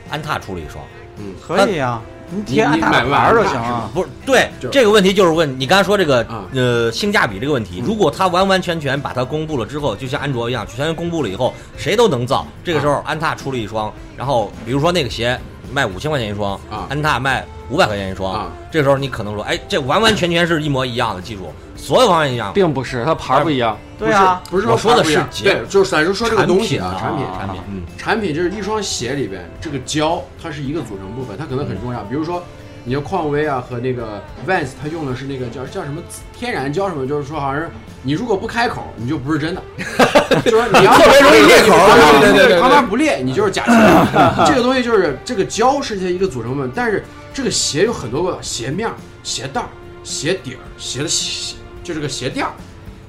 [0.09, 0.83] 安踏出了一双，
[1.19, 2.01] 嗯，可以呀，
[2.31, 3.91] 你贴安踏你买不买的牌儿就行啊。
[3.93, 12.47] 不是对这个问题就是问你刚才说这个啊呃性价比这个问题，如果它完完全全把它公布了之后，就像安卓一样，全公布了以后，谁都能造。
[12.63, 15.39] 这个时候安踏出了一双，然后比如说那个鞋
[15.73, 22.53] 卖五千块钱一双，啊安踏卖五百块钱一双，啊这个时候你可能说，哎，这完完全全是一模一样的技术，所有方面一样。
[22.53, 23.77] 并不是，它牌儿不一样。
[23.99, 32.03] 对啊，不是我说的是对，就是咱就说这个东西啊，产品产品啊产品嗯，产品就是一双鞋里边这个胶，它是一个组成部分，它可能很重要。
[32.05, 32.43] 比如说，
[32.85, 36.01] 你像匡威啊和那个 Vans，它用的是那个叫叫什么
[36.33, 37.71] 天然胶什么，就是说好像是
[38.03, 39.63] 你如果不开口，你就不是真的，
[40.45, 41.77] 就是说你要特别容易裂口
[42.21, 43.73] 对对对对旁边不裂，你就是假鞋。
[44.47, 48.91] 这个东西就是这个胶是它一个组成部分，但是这个鞋有很多个鞋面、
[49.23, 49.63] 鞋带、
[50.03, 52.53] 鞋底儿、鞋的鞋，就这个鞋垫儿，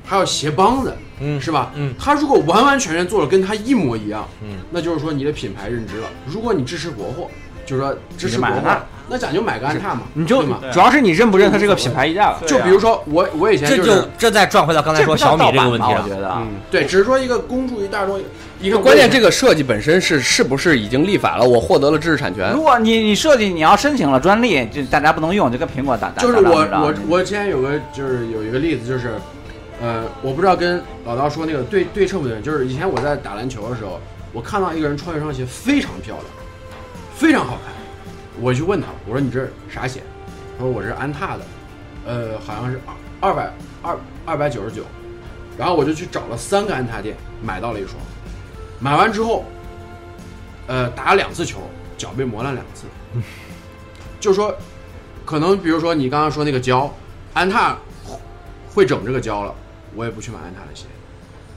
[0.05, 0.93] 还有鞋帮子。
[1.23, 1.71] 嗯是吧？
[1.75, 6.07] 嗯，它如果完完全全做了跟它一模一样，嗯，那就是说你的品牌认知了。
[6.25, 7.29] 如果你支持国货，
[7.63, 8.77] 就是说支持国货
[9.11, 10.41] 那咱就买个安踏嘛，你就？
[10.71, 12.39] 主要是你认不认它这个品牌溢价了。
[12.47, 18.17] 就比如说我我以前这就就是这再转回到刚才说小米这个问题上我觉，得啊，嗯，对，只是说一个公注于大众，
[18.61, 21.45] 一个关键这个设计本身是是不是已经立法了？
[21.45, 29.15] 我获得了知识产权如，果你你设计你要申请了专利，就大家不能用，就跟苹果打打就是我我我之前有个就是有一个例子，就是，
[29.81, 33.99] 呃，我不知道跟老刀说那个对对称不对，就是以前我在打篮球的时候，
[34.31, 36.25] 我看到一个人穿一双鞋非常漂亮，
[37.15, 37.73] 非常好看，
[38.41, 40.01] 我就问他，我说你这啥鞋？
[40.57, 41.43] 他说我是安踏的，
[42.05, 42.79] 呃，好像是
[43.19, 44.83] 二二百二二百九十九，
[45.57, 47.95] 然后我就去找了三个安踏店买到了一双，
[48.79, 49.45] 买完之后，
[50.67, 51.59] 呃，打了两次球，
[51.97, 52.87] 脚被磨烂两次，
[54.19, 54.55] 就说
[55.23, 56.91] 可能比如说你刚刚说那个胶，
[57.33, 57.77] 安踏
[58.73, 59.53] 会整这个胶了，
[59.95, 60.85] 我也不去买安踏的鞋。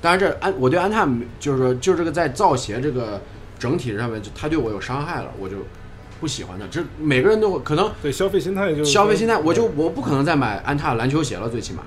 [0.03, 1.09] 当然这安我对安踏
[1.41, 3.19] 就是说就这个在造鞋这个
[3.59, 5.57] 整体上面，就它对我有伤害了，我就
[6.25, 6.67] 不喜欢的。
[6.71, 11.83] 这每个人都会可能对消费心态就消费心态，我就我不可能再买安踏篮球鞋了，最起码。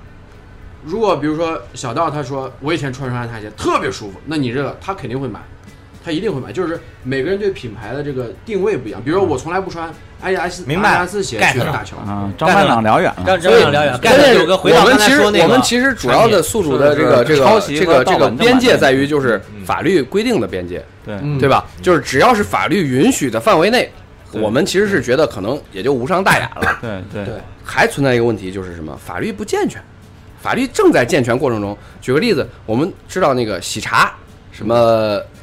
[0.84, 5.40] 如果比如说小道他说我以前穿双安踏鞋特别舒服，那你这个他肯定会买，
[6.04, 6.52] 他一定会买。
[6.52, 9.02] 就是每个人对品牌的这个定位不一样。
[9.04, 10.90] 比如说我从来不穿阿迪达斯明白。
[10.90, 19.64] 阿迪达斯鞋去打球，啊，张班长聊远了，张班长聊远，关键是有个回到我们刚才说那个其实我们其实主要的宿主的这个这抄个袭这个这个边界在于就是嗯。
[19.68, 21.66] 法律规定的边界，对，嗯对吧？
[21.82, 23.90] 就是只要是法律允许的范围内，对
[24.32, 26.78] 我们其实是觉得可能也就无伤大雅了。
[26.82, 28.96] 对对对还存在一个问题就是什么？
[28.96, 29.82] 法律不健全，
[30.40, 31.76] 法律正在健全过程中。
[32.00, 34.12] 举个例子，我们知道那个喜茶，
[34.52, 34.74] 什么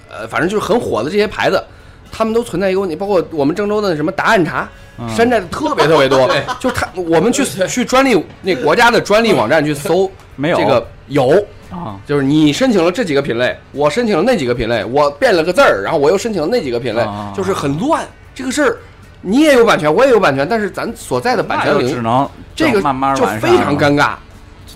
[0.09, 1.63] 呃，反正就是很火的这些牌子，
[2.11, 4.67] 他们都存在一个问题，包括我们郑州的什么答案茶，
[4.97, 6.27] 嗯山寨的特别特别多。
[6.59, 11.45] 就他，我们去去专利那国家的专利网站去搜， 没有这个有。
[11.71, 18.07] 啊，就是你申请了这几个品类，我申请了那几个品类，我变了个字儿，然后我又申请了那几个品类啊，就是很乱。
[18.35, 18.77] 这个事儿，
[19.21, 22.81] 你也有版权，我也有版权，但是咱所在的版权领域只能这个
[23.15, 24.15] 就非常尴尬，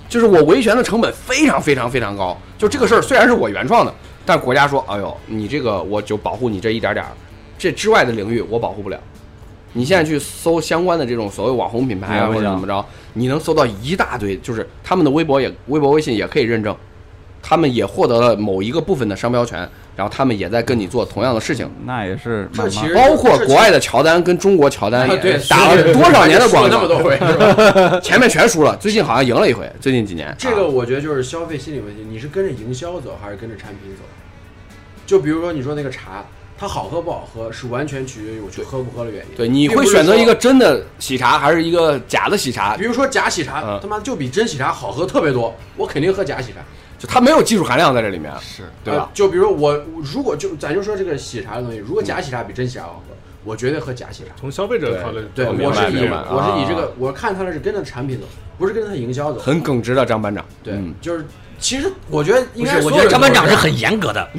[0.07, 2.35] 就是我维权的成本非常非常非常高。
[2.57, 3.93] 就这个事儿虽然是我原创的，
[4.25, 7.11] 但国家说，哎呦，你这个我就保护你这一点点儿，
[7.57, 8.97] 这之外的领域我保护不了。
[9.73, 12.83] 你现在去搜相关的这种所谓网红品牌啊，嗯或者怎么着，
[13.13, 16.75] 你能搜到一大堆，就是他们的微博也、微博、微信也可以认证，
[17.41, 19.59] 他们也获得了某一个部分的商标权，
[19.95, 21.69] 然后他们也在跟你做同样的事情。
[21.85, 27.99] 那也是这其实包括国外的乔丹跟中国乔丹也打了多少年的广告，那么多回是吧？
[28.03, 30.35] 前面全输了，最近好像赢了一回，最近几年。
[30.37, 34.03] 这个我觉得就是消费心理问题，你是跟着营销走还是跟着产品走？
[35.05, 36.23] 就比如说你说那个茶，
[36.55, 39.35] 它好喝不好喝是完全取决于我去喝不喝的原因。
[39.35, 42.83] 对，你会选择一个真的喜茶还是一个假的喜茶比？
[42.83, 46.59] 如说假喜茶，嗯他妈就比真喜茶好喝特别多，我肯定喝假喜茶，
[46.99, 49.09] 就它没有技术含量在这里面，是对吧呃？
[49.13, 54.31] 就比如我如果就咱就说这个喜茶的东西，如果假喜茶比真喜茶好喝，我绝对喝假喜茶。
[54.37, 58.27] 从消费者考虑，对，我是以我是以这啊个，我看他的是跟着产品走，
[58.57, 59.39] 不是跟着他营销走。
[59.39, 60.45] 很耿直的张班长。
[60.61, 61.25] 对嗯，就是
[61.57, 64.27] 其实我觉得应该，我觉得张班长是很严格的。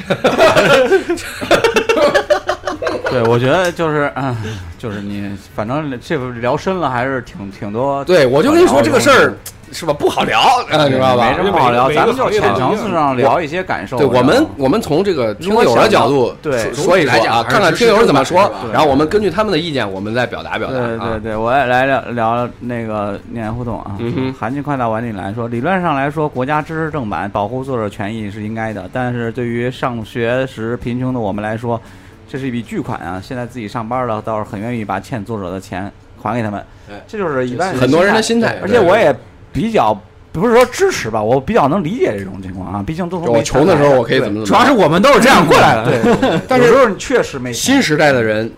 [3.10, 4.36] 对，我觉得就是嗯，
[4.78, 8.05] 就是你反正这个聊深了还是挺挺多。
[8.05, 9.34] 对，我就跟你说这个事儿
[9.72, 10.40] 是吧，不好聊，
[10.70, 11.36] 啊，你知道吧没？
[11.36, 13.97] 什么好聊，咱们就浅层次上聊一些感受。
[13.97, 23.97] 对我们，我们从这个听友的角度对说说一说啊，总体来讲看看听友怎么说然后我们根据他们的意见，我们再表达表达对对我也来聊聊那个念言互动啊。
[24.38, 28.88] 韩剧快到晚点来说，理论上来说，国家支持正版，保护作者权益是应该的。
[28.92, 31.80] 但是对于上学时贫穷的我们来说，
[32.28, 33.20] 这是一笔巨款啊！
[33.22, 35.90] 现在自己上班了，倒是很愿意把欠作者的钱
[36.20, 36.94] 还给他们哎。
[37.06, 39.14] 这就是一般很多人的心心态，而且我也
[39.52, 39.98] 比较
[40.32, 42.82] 不是说支持吧，我比较能理解这种情况啊。
[42.86, 44.47] 毕竟都从我穷的时候，我可以怎么怎么。
[44.47, 45.85] 主要是我们都是这样过来的。
[45.85, 48.51] 对， 对对但是有时候你确实没新时代的人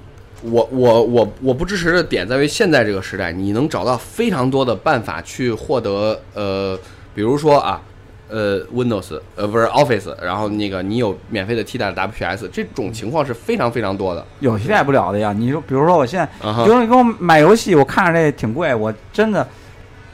[0.43, 6.79] 我我我我不支持的点在于现在这个时代，你能找到非常多的办法去获得呃，
[7.15, 7.81] 比如说啊，
[8.29, 14.27] 呃，Windows 呃不是 Office，然后那个你有免费的替代的 WPS，这种情况是非常非常多的。
[14.41, 15.33] 有替代不了的呀。
[15.33, 16.27] 你说，比如说我现在，
[16.65, 19.47] 比如说你给我买游戏，我看着这挺贵，我真的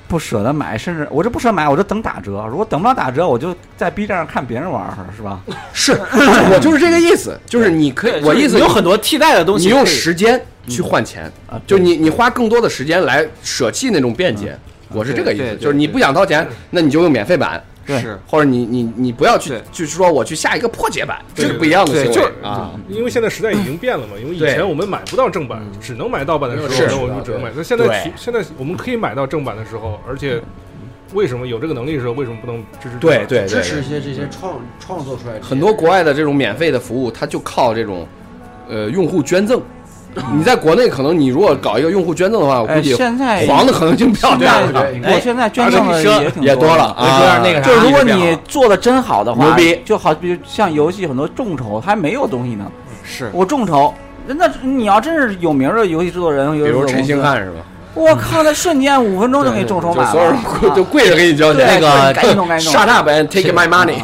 [0.09, 2.47] 不舍得买，甚至我这不舍得买，我就等打折。
[2.51, 5.41] 如果等不了打折，我就在 B 站上看别人玩儿，是吧？
[5.73, 5.93] 是
[6.53, 14.59] 我就是这个意思，就是你可以，我意思有很多替代的东西，你用时间去换钱，啊，就你你花更多的时间来舍弃那种便捷。
[14.91, 22.71] 我是这个意思，就是你不想掏钱，那你就用免费版，对是或者你你你不要去对就是说我去下一个破解版，这是不一样的行为就是啊。
[22.89, 27.51] 因为现在时代已经变了嘛，因为以对前我们买不到正版，只能买盗版的时候，那我们就只能买。
[27.57, 30.39] 那现在对其现在我们可以买到正版的时候，而且
[31.15, 33.27] 为什么有这个能力的时候，为什么不能支持正版？
[33.27, 38.07] 对对对支持，一些这些创创作出来的很多国外的这种免费的服务，它就靠这种
[38.69, 39.63] 呃用户捐赠。
[40.35, 47.41] 你在国内可能你如果搞一个用户捐赠的话，我估哎，计现在黄的可能性比较现大在，我现在捐赠的也挺也多了啊。
[47.63, 52.65] 就是如果你做的真好的话，牛逼就好比像游戏很多众筹还没有东西呢，
[53.05, 53.95] 是我众筹。
[54.27, 57.57] 那你要真是有名的游戏制作人，比比如陈星，汉是吧？
[57.95, 61.67] 我靠，那瞬间五分钟就给你众筹满了，就所有人啊就跪着给你交钱。
[61.67, 62.81] 那个赶紧弄，赶紧弄。
[62.81, 63.97] Shut up and take my money。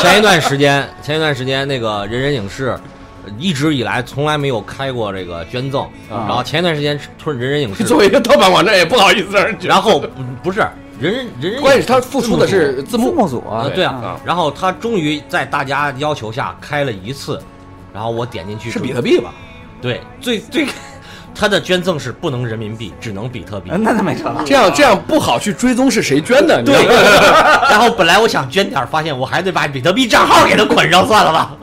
[0.00, 2.78] 前一段时间，前一段时间那个人人影视。
[3.24, 9.68] 呃一直以来从来没有开过这个捐赠，啊然后前一段时间突然人人影视， 作为一个盗版网站，也不好意思让人捐。
[9.68, 10.08] 然后不
[10.44, 10.60] 不是
[11.00, 17.40] 人人人人关键是他付出的是字字幕，组啊啊，对啊啊，然后他终于在大家要求下开了一次，
[17.92, 19.32] 然后我点进去是比特币吧？
[19.80, 20.66] 对，最最
[21.34, 23.70] 他的捐赠是不能人民币，只能比特币。
[23.72, 24.36] 嗯那那没成。
[24.44, 26.74] 这样这样不好去追踪是谁捐的，对？，
[27.70, 31.56] 然后本来我想捐点，发现我还得把比特币账号给他捆上，算了吧。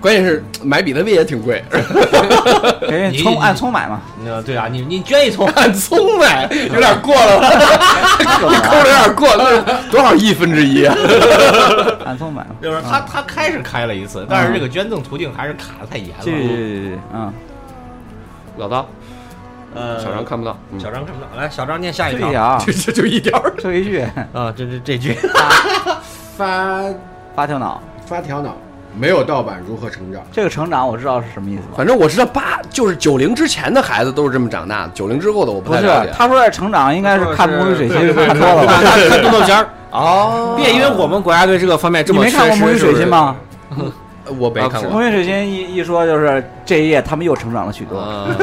[0.00, 1.62] 关键是买比特币也挺贵，
[2.88, 7.48] 给你充按葱买嘛，那对啊，你你捐一葱，按葱买有点过了吧？
[8.64, 10.94] 抠的有点过了，那多少亿分之一啊？
[12.06, 12.56] 按葱买嘛。
[12.62, 16.24] 就是他他开是开了一次，但是这个捐赠途径还是卡的太严了。
[16.24, 17.32] 对对对，嗯，
[18.56, 18.84] 老大，
[19.74, 23.52] 呃，小张看不到，嗯小张看不到，来小张念下一条这一条，这这就一条儿。
[23.58, 24.00] 就一句
[24.32, 25.14] 啊，这这这句
[26.36, 26.84] 发
[27.36, 28.56] 发条脑，发条脑，
[28.98, 30.22] 没有盗版如何成长？
[30.32, 31.74] 这个成长我知道是什么意思吧？
[31.76, 38.90] 反正我知道八就是九零之前的孩子都是这么长大的，九零之后的我不太了解。，他说在成长应该是看《魔女水星》看多了看吧？
[39.08, 43.36] 看动作片儿，哦别因为我们国家对这个方面这么你没看过《魔女水星》吗？
[44.30, 44.90] 啊我没看过。
[44.90, 47.98] 魔女水星一一说就是这一页他们又成长了许多。
[47.98, 48.28] 啊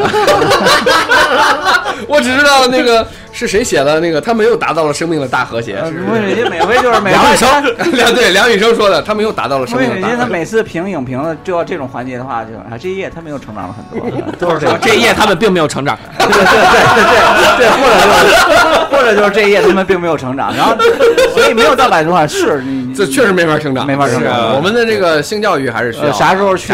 [2.08, 5.78] 我只知道那个是谁写的，那个他们又达到了生命的大和谐。
[5.78, 7.50] 呃是魔女水星每回就是每回梁羽生，
[7.94, 10.40] 梁 对梁羽生说的，他们又达到了生魔女水星他命的大和谐。
[10.40, 14.78] 每次评影评的就要这种环节的话，就啊这一页他们又成长了很多，都是这样。
[14.82, 17.06] 这一页他们并没有成长，对对对对
[17.58, 18.16] 对对，或者就是
[18.96, 20.76] 或者就是这一页他们并没有成长，然后
[21.34, 26.74] 所以没有盗版的话是你这确实没法成长，没法成长是我们的这个性教育还是需要呃啥时候去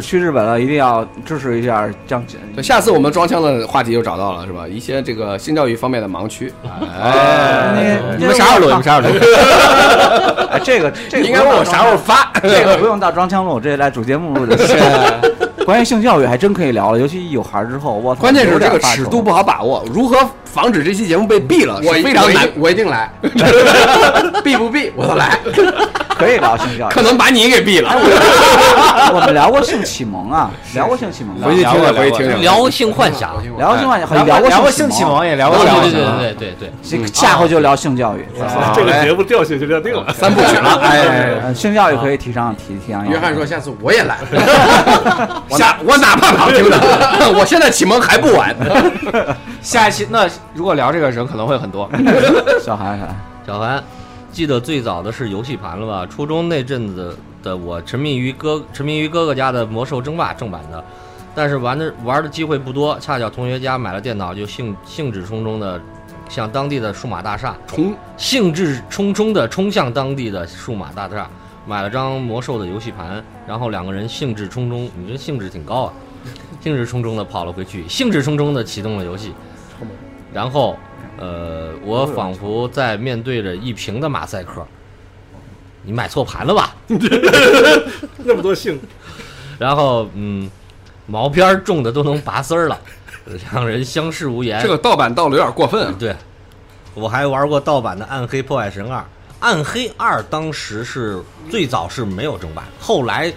[0.00, 2.24] 去日本了，一定要支持一下张
[2.56, 4.66] 对，下次我们装腔的话题就找到了，是吧？
[4.66, 6.52] 一些这个性教育方面的盲区。
[6.64, 8.66] 哎哎，你们啥时候录？
[8.68, 9.20] 你们啥时候录？
[10.50, 12.32] 哎，这个这个应该问我啥时候发？
[12.42, 14.76] 这个不用到装腔录，这来主节目录的是。
[15.70, 22.48] 关于性教育还真可以聊了，尤其有孩儿之后，我操关键是这个尺度不好把握，如何防止这期节目被毙了我非常难。
[22.56, 23.08] 我一定来，
[24.42, 25.38] 毙不毙我都来。
[26.20, 26.92] 可以聊性教育。
[26.92, 27.90] 可能把你给毙了。
[29.12, 32.40] 我们聊过性启蒙啊，聊过性启蒙吧，回去听听，回去听听。
[32.42, 38.24] 聊性幻想，聊过性幻想，聊聊聊过性性启蒙，也聊过对对对对对对，这下回就聊性教育。
[38.74, 40.06] 这个节目调性就这样定了。
[40.14, 43.12] 三部曲了，哎，呃性教育可以提上提提倡一下。
[43.12, 44.16] 约翰说：“下次我也来。
[45.50, 46.78] 下我哪怕不好听的，
[47.38, 48.54] 我现在启蒙还不晚。
[49.62, 51.88] 下一期那如果聊这个人可能会很多。
[52.62, 53.08] 小孩孩，
[53.46, 53.82] 小韩，
[54.32, 56.06] 记得最早的是游戏盘了吧？
[56.06, 60.82] 初中那阵子的我沉迷于哥沉迷于哥哥家的《魔兽争霸》正版的，
[61.34, 65.80] 但是玩的玩的机会不多，恰巧同学家买了电脑，就兴兴致冲冲的
[66.28, 67.56] 向当地的数码大厦。
[67.66, 67.94] 冲。
[68.16, 71.28] 兴致冲冲的冲向当地的数码大厦，
[71.66, 75.92] 买了张魔兽的游戏盘，然后两个人兴致冲冲，你这兴致挺高啊，
[76.60, 79.32] 兴致冲冲的跑了回去，兴致冲冲的启动了游戏，
[80.32, 80.76] 然后，
[81.20, 84.66] 呃，我仿佛在面对着一瓶的马赛克，
[85.82, 86.74] 你买错盘了吧？
[88.24, 88.80] 那么多姓，
[89.58, 90.50] 然后，嗯，
[91.06, 92.80] 毛边儿重的都能拔丝儿了，
[93.52, 94.60] 两人相视无言。
[94.62, 95.94] 这个盗版盗的有点过分啊。
[95.98, 96.16] 对，
[96.94, 98.98] 我还玩过盗版的《暗黑破坏神二》，
[99.40, 103.32] 《暗黑二》当时是最早是没有正版，后来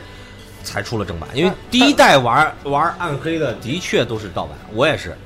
[0.63, 5.17] 才出了正版，因为第一代玩玩暗黑的的确都是盗版，我也是，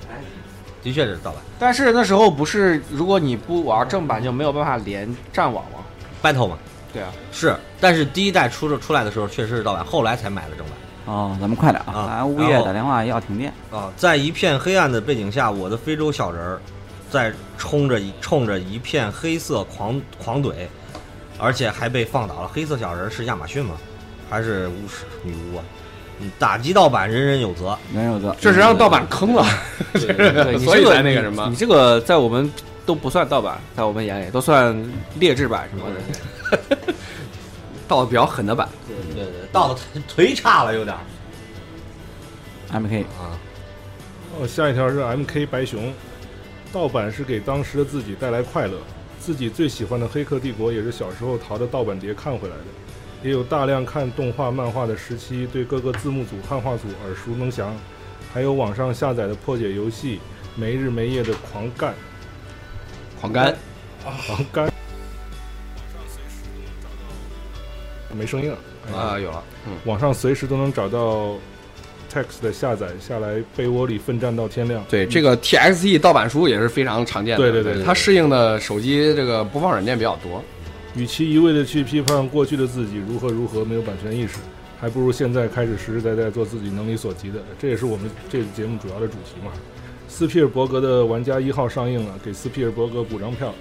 [0.84, 5.80] 的确是盗版但是那时候不是，如果你不玩正版，就没有办法连战网吗
[6.24, 6.58] ？battle 嘛，
[6.94, 10.74] 对啊，是，但是第一代出出来的时候确实是盗版，后来才买的正版。
[11.06, 11.94] 哦，咱们快点啊！
[11.94, 13.54] 啊来，物业打电话要停电。
[13.72, 16.62] 啊，在一片黑暗的背景下，我的非洲小人儿
[17.10, 20.54] 在冲着一冲着一片黑色狂狂怼，
[21.38, 22.48] 而且还被放倒了。
[22.48, 23.76] 黑色小人儿是亚马逊吗？
[24.30, 25.64] 还是巫师女巫啊？
[26.20, 27.78] 嗯，打击盗版人人有责。
[27.94, 29.46] 人人有责，这是让盗版坑了，
[30.60, 32.52] 所以这个才那个什么你，这个在我们
[32.86, 34.76] 都不算盗版，在我们眼里都算
[35.20, 36.94] 劣质版什么的。
[37.88, 38.68] 盗的比较狠的版。
[38.88, 39.80] 对对，盗的
[40.16, 41.00] 忒差了有点儿
[42.72, 43.38] M K 啊。
[44.40, 45.46] 哦，下一条是 M.K.
[45.46, 45.92] 白熊，
[46.72, 48.78] 盗版是给当时的自己带来快乐，
[49.20, 52.62] 自己最喜欢的《黑客帝国》也是小时候淘的盗版碟看回来的，
[53.24, 57.76] 也有大量看动画漫画的时期，对各个字幕组、汉化组耳熟能详，
[58.34, 60.20] 还有网上下载的破解游戏，
[60.56, 61.94] 没日没夜的狂干，
[63.20, 63.56] 狂干，
[64.04, 64.72] 狂干。
[68.16, 68.58] 没声音了
[68.98, 71.36] 啊，有了，嗯，网上随时都能找到
[72.12, 74.84] text 的下载下来，被窝里奋战到天亮。
[74.90, 77.44] 对，这个 TXT 盗版书也是非常常见的。
[77.44, 80.44] 对对对对它适应的手机这个播放软件比较多。
[80.98, 84.40] 与其一味的去批判过去的自己如何如何没有版权意识，
[84.80, 87.40] 还不如现在开始实实在在做自己能力所及的。
[87.60, 89.52] 这也是我们这个节目主要的主题嘛。
[90.08, 93.54] 斯皮尔伯格的《玩家一号》上映了，给斯皮尔伯格补张票。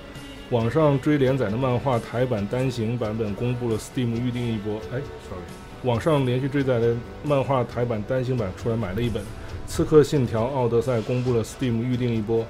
[0.50, 4.80] 网上追连载的漫画台版单行版本公布了 Steam 预定一波。
[4.92, 5.42] 哎，sorry，
[5.82, 9.22] 网上连续追载的漫画台版单行版出来买了一本。
[9.66, 12.46] 《刺客信条：奥德赛》公布了 Steam 预定一波。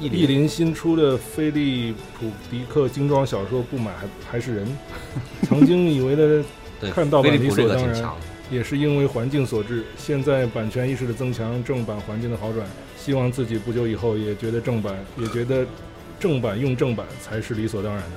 [0.00, 4.78] 译林新出的菲利普迪克精装小说不买还还是人，
[5.46, 6.42] 曾经以为的，
[6.90, 8.10] 看盗版理所当然
[8.50, 9.84] 也是因为环境所致。
[9.96, 12.66] 现在版权意识的增强，正版环境的好转，
[12.98, 15.66] 希望自己不久以后也觉得正版，也觉得
[16.18, 18.10] 正版用正版才是理所当然的。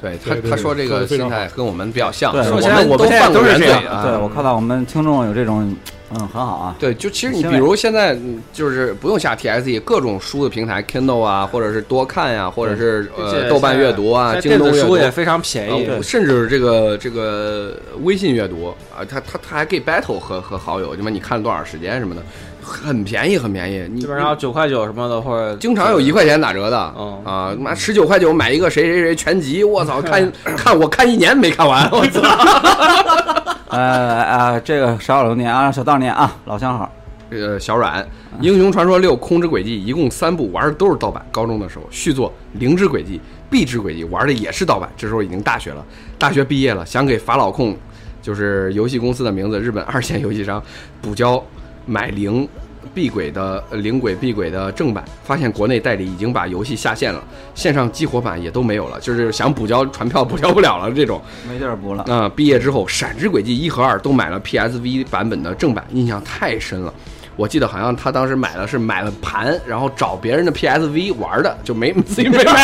[0.00, 4.02] 对他他说这个心态跟我们比较像，对是我现在们我们都是这样原罪啊。
[4.04, 5.74] 对我看到我们听众有这种，
[6.10, 6.76] 嗯，很好啊。
[6.78, 15.86] 对，就其实你比如现在嗯就是不用下 TSE，各种书的平台，Kindle 啊，或者是多看呀、或者是呃豆瓣阅读啊、京东阅读书也非常便宜。
[15.86, 22.22] 呃甚至这个这个微信阅读啊，他他他还可以 battle 和和好友，什么你看了多少时间什么的，
[22.66, 32.20] 很便宜很便宜，你基本上九块九什么的，或者经常有一块钱打折的，嗯啊，妈十九块九买一个谁谁谁全集，我操，看 看我看一年没看完，我操。
[33.70, 36.90] 呃啊，这个少有念啊，小道念啊，老相好。
[37.28, 38.00] 这个小阮，
[38.40, 41.24] 《英雄传说六：空之轨迹》一共三部，玩的都是盗版。
[41.32, 42.30] 高中的时候，续作
[42.60, 43.14] 《灵之轨迹》
[43.50, 44.88] 《壁之轨迹》玩的也是盗版。
[44.96, 45.84] 这时候已经大学了，
[46.18, 47.76] 大学毕业了，想给法老控，
[48.22, 50.62] 就是游戏公司的名字，日本二线游戏商
[51.02, 51.44] 补交
[51.86, 52.46] 买灵
[52.94, 57.22] 闭轨的呃灵轨闭轨的正版，发现国内代理已经把游戏下线了，
[57.54, 61.20] 线上激活版也都没有了，就是想补交传票补交不了了这种。
[61.48, 62.04] 没地儿补了。
[62.04, 66.92] 啊、毕业之后，《闪之轨迹》一和二都买了 PSV 版本的正版，印象太深了。
[67.34, 72.54] 我记得好像他当时买的是买了盘，然后找别人的 PSV 玩的，就没自 己没买。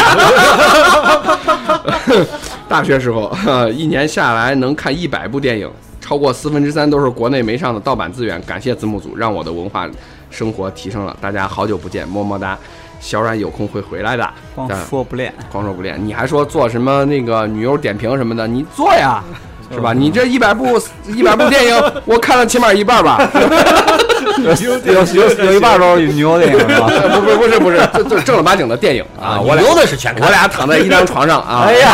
[2.71, 5.71] 大学时候，呃一年下来能看一百部电影，
[6.13, 8.39] 超过四分之三都是国内没上的盗版资源。
[8.43, 9.89] 感谢字幕组，让我的文化
[10.31, 11.17] 生活提升了。
[11.23, 12.55] 大家好久不见，么么哒。
[13.01, 19.25] 小冉有空会回来的，光说不练，光说不练，你还说做什么那个女优点评什么的，你做呀，
[19.73, 19.95] 是吧？
[19.95, 20.79] 你这一百部
[21.09, 23.19] 一百部电影，我看了起码一半吧。
[24.39, 24.51] 有
[24.93, 25.05] 有
[25.45, 26.89] 有一半都是女优电影是吧？
[27.15, 29.41] 不不不是不是，这这正儿八经的电影啊！
[29.41, 31.93] 我俩的是全我俩躺在一张床上啊，哎呀，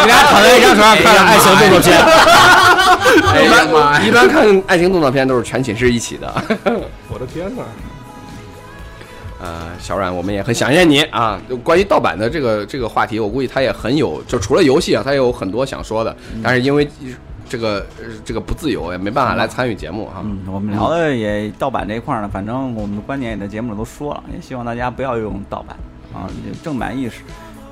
[0.00, 1.98] 你俩躺在一张床上看了爱情动作片，
[3.32, 4.00] 哎呀妈！
[4.00, 6.32] 一般看爱情动作片都是全寝室一起的。
[7.08, 7.62] 我的天哪！
[9.40, 11.40] 呃，小阮，我们也很想念你啊！
[11.48, 16.88] 就关于盗版的这个这个话题，我估计他也很有，就除了游戏啊，他也有很多想说的，但是因为
[17.48, 20.22] 这个呃这个不自由，也没办法来参与节目哈。
[20.24, 25.76] 嗯，我们聊的也盗版这一块儿呢，反正我们的观点也在节目里都说了，也希望大家不要用盗版
[26.12, 26.26] 啊，
[26.64, 27.20] 正版意识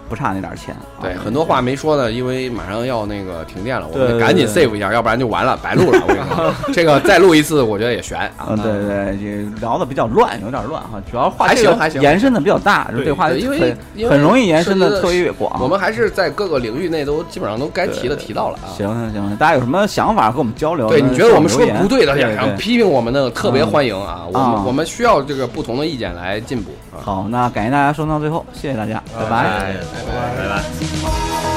[0.08, 0.74] 不差那点儿钱。
[0.74, 6.00] 啊对，很多话没说呢，因为马上要那个停电了，我们赶紧 save 一下，要不然就完了，白录了。
[6.02, 8.48] 我跟你说， 这个再录一次，我觉得也悬啊。
[8.48, 9.18] 嗯，对对对，
[9.54, 15.60] 这聊的比较乱，有点乱哈，主要话还这个行还行延伸的比较大，对这话对因为很很容易延伸的特别广。
[15.60, 18.72] 我们还是在各个领域内都基本上都该提的提到了啊。
[18.76, 20.88] 行行行，大家有什么想法和我们交流？
[20.88, 24.22] 对，你觉得我们说留言不对的，想批评我们的，特别欢迎啊！
[24.32, 26.98] 我啊们我们需要这个不同的意见来进步啊。
[27.02, 29.95] 好，那感谢大家收听到最后，谢谢大家，拜拜。
[30.04, 30.36] 拜拜。
[30.36, 30.76] 拜拜。
[31.08, 31.55] Oh,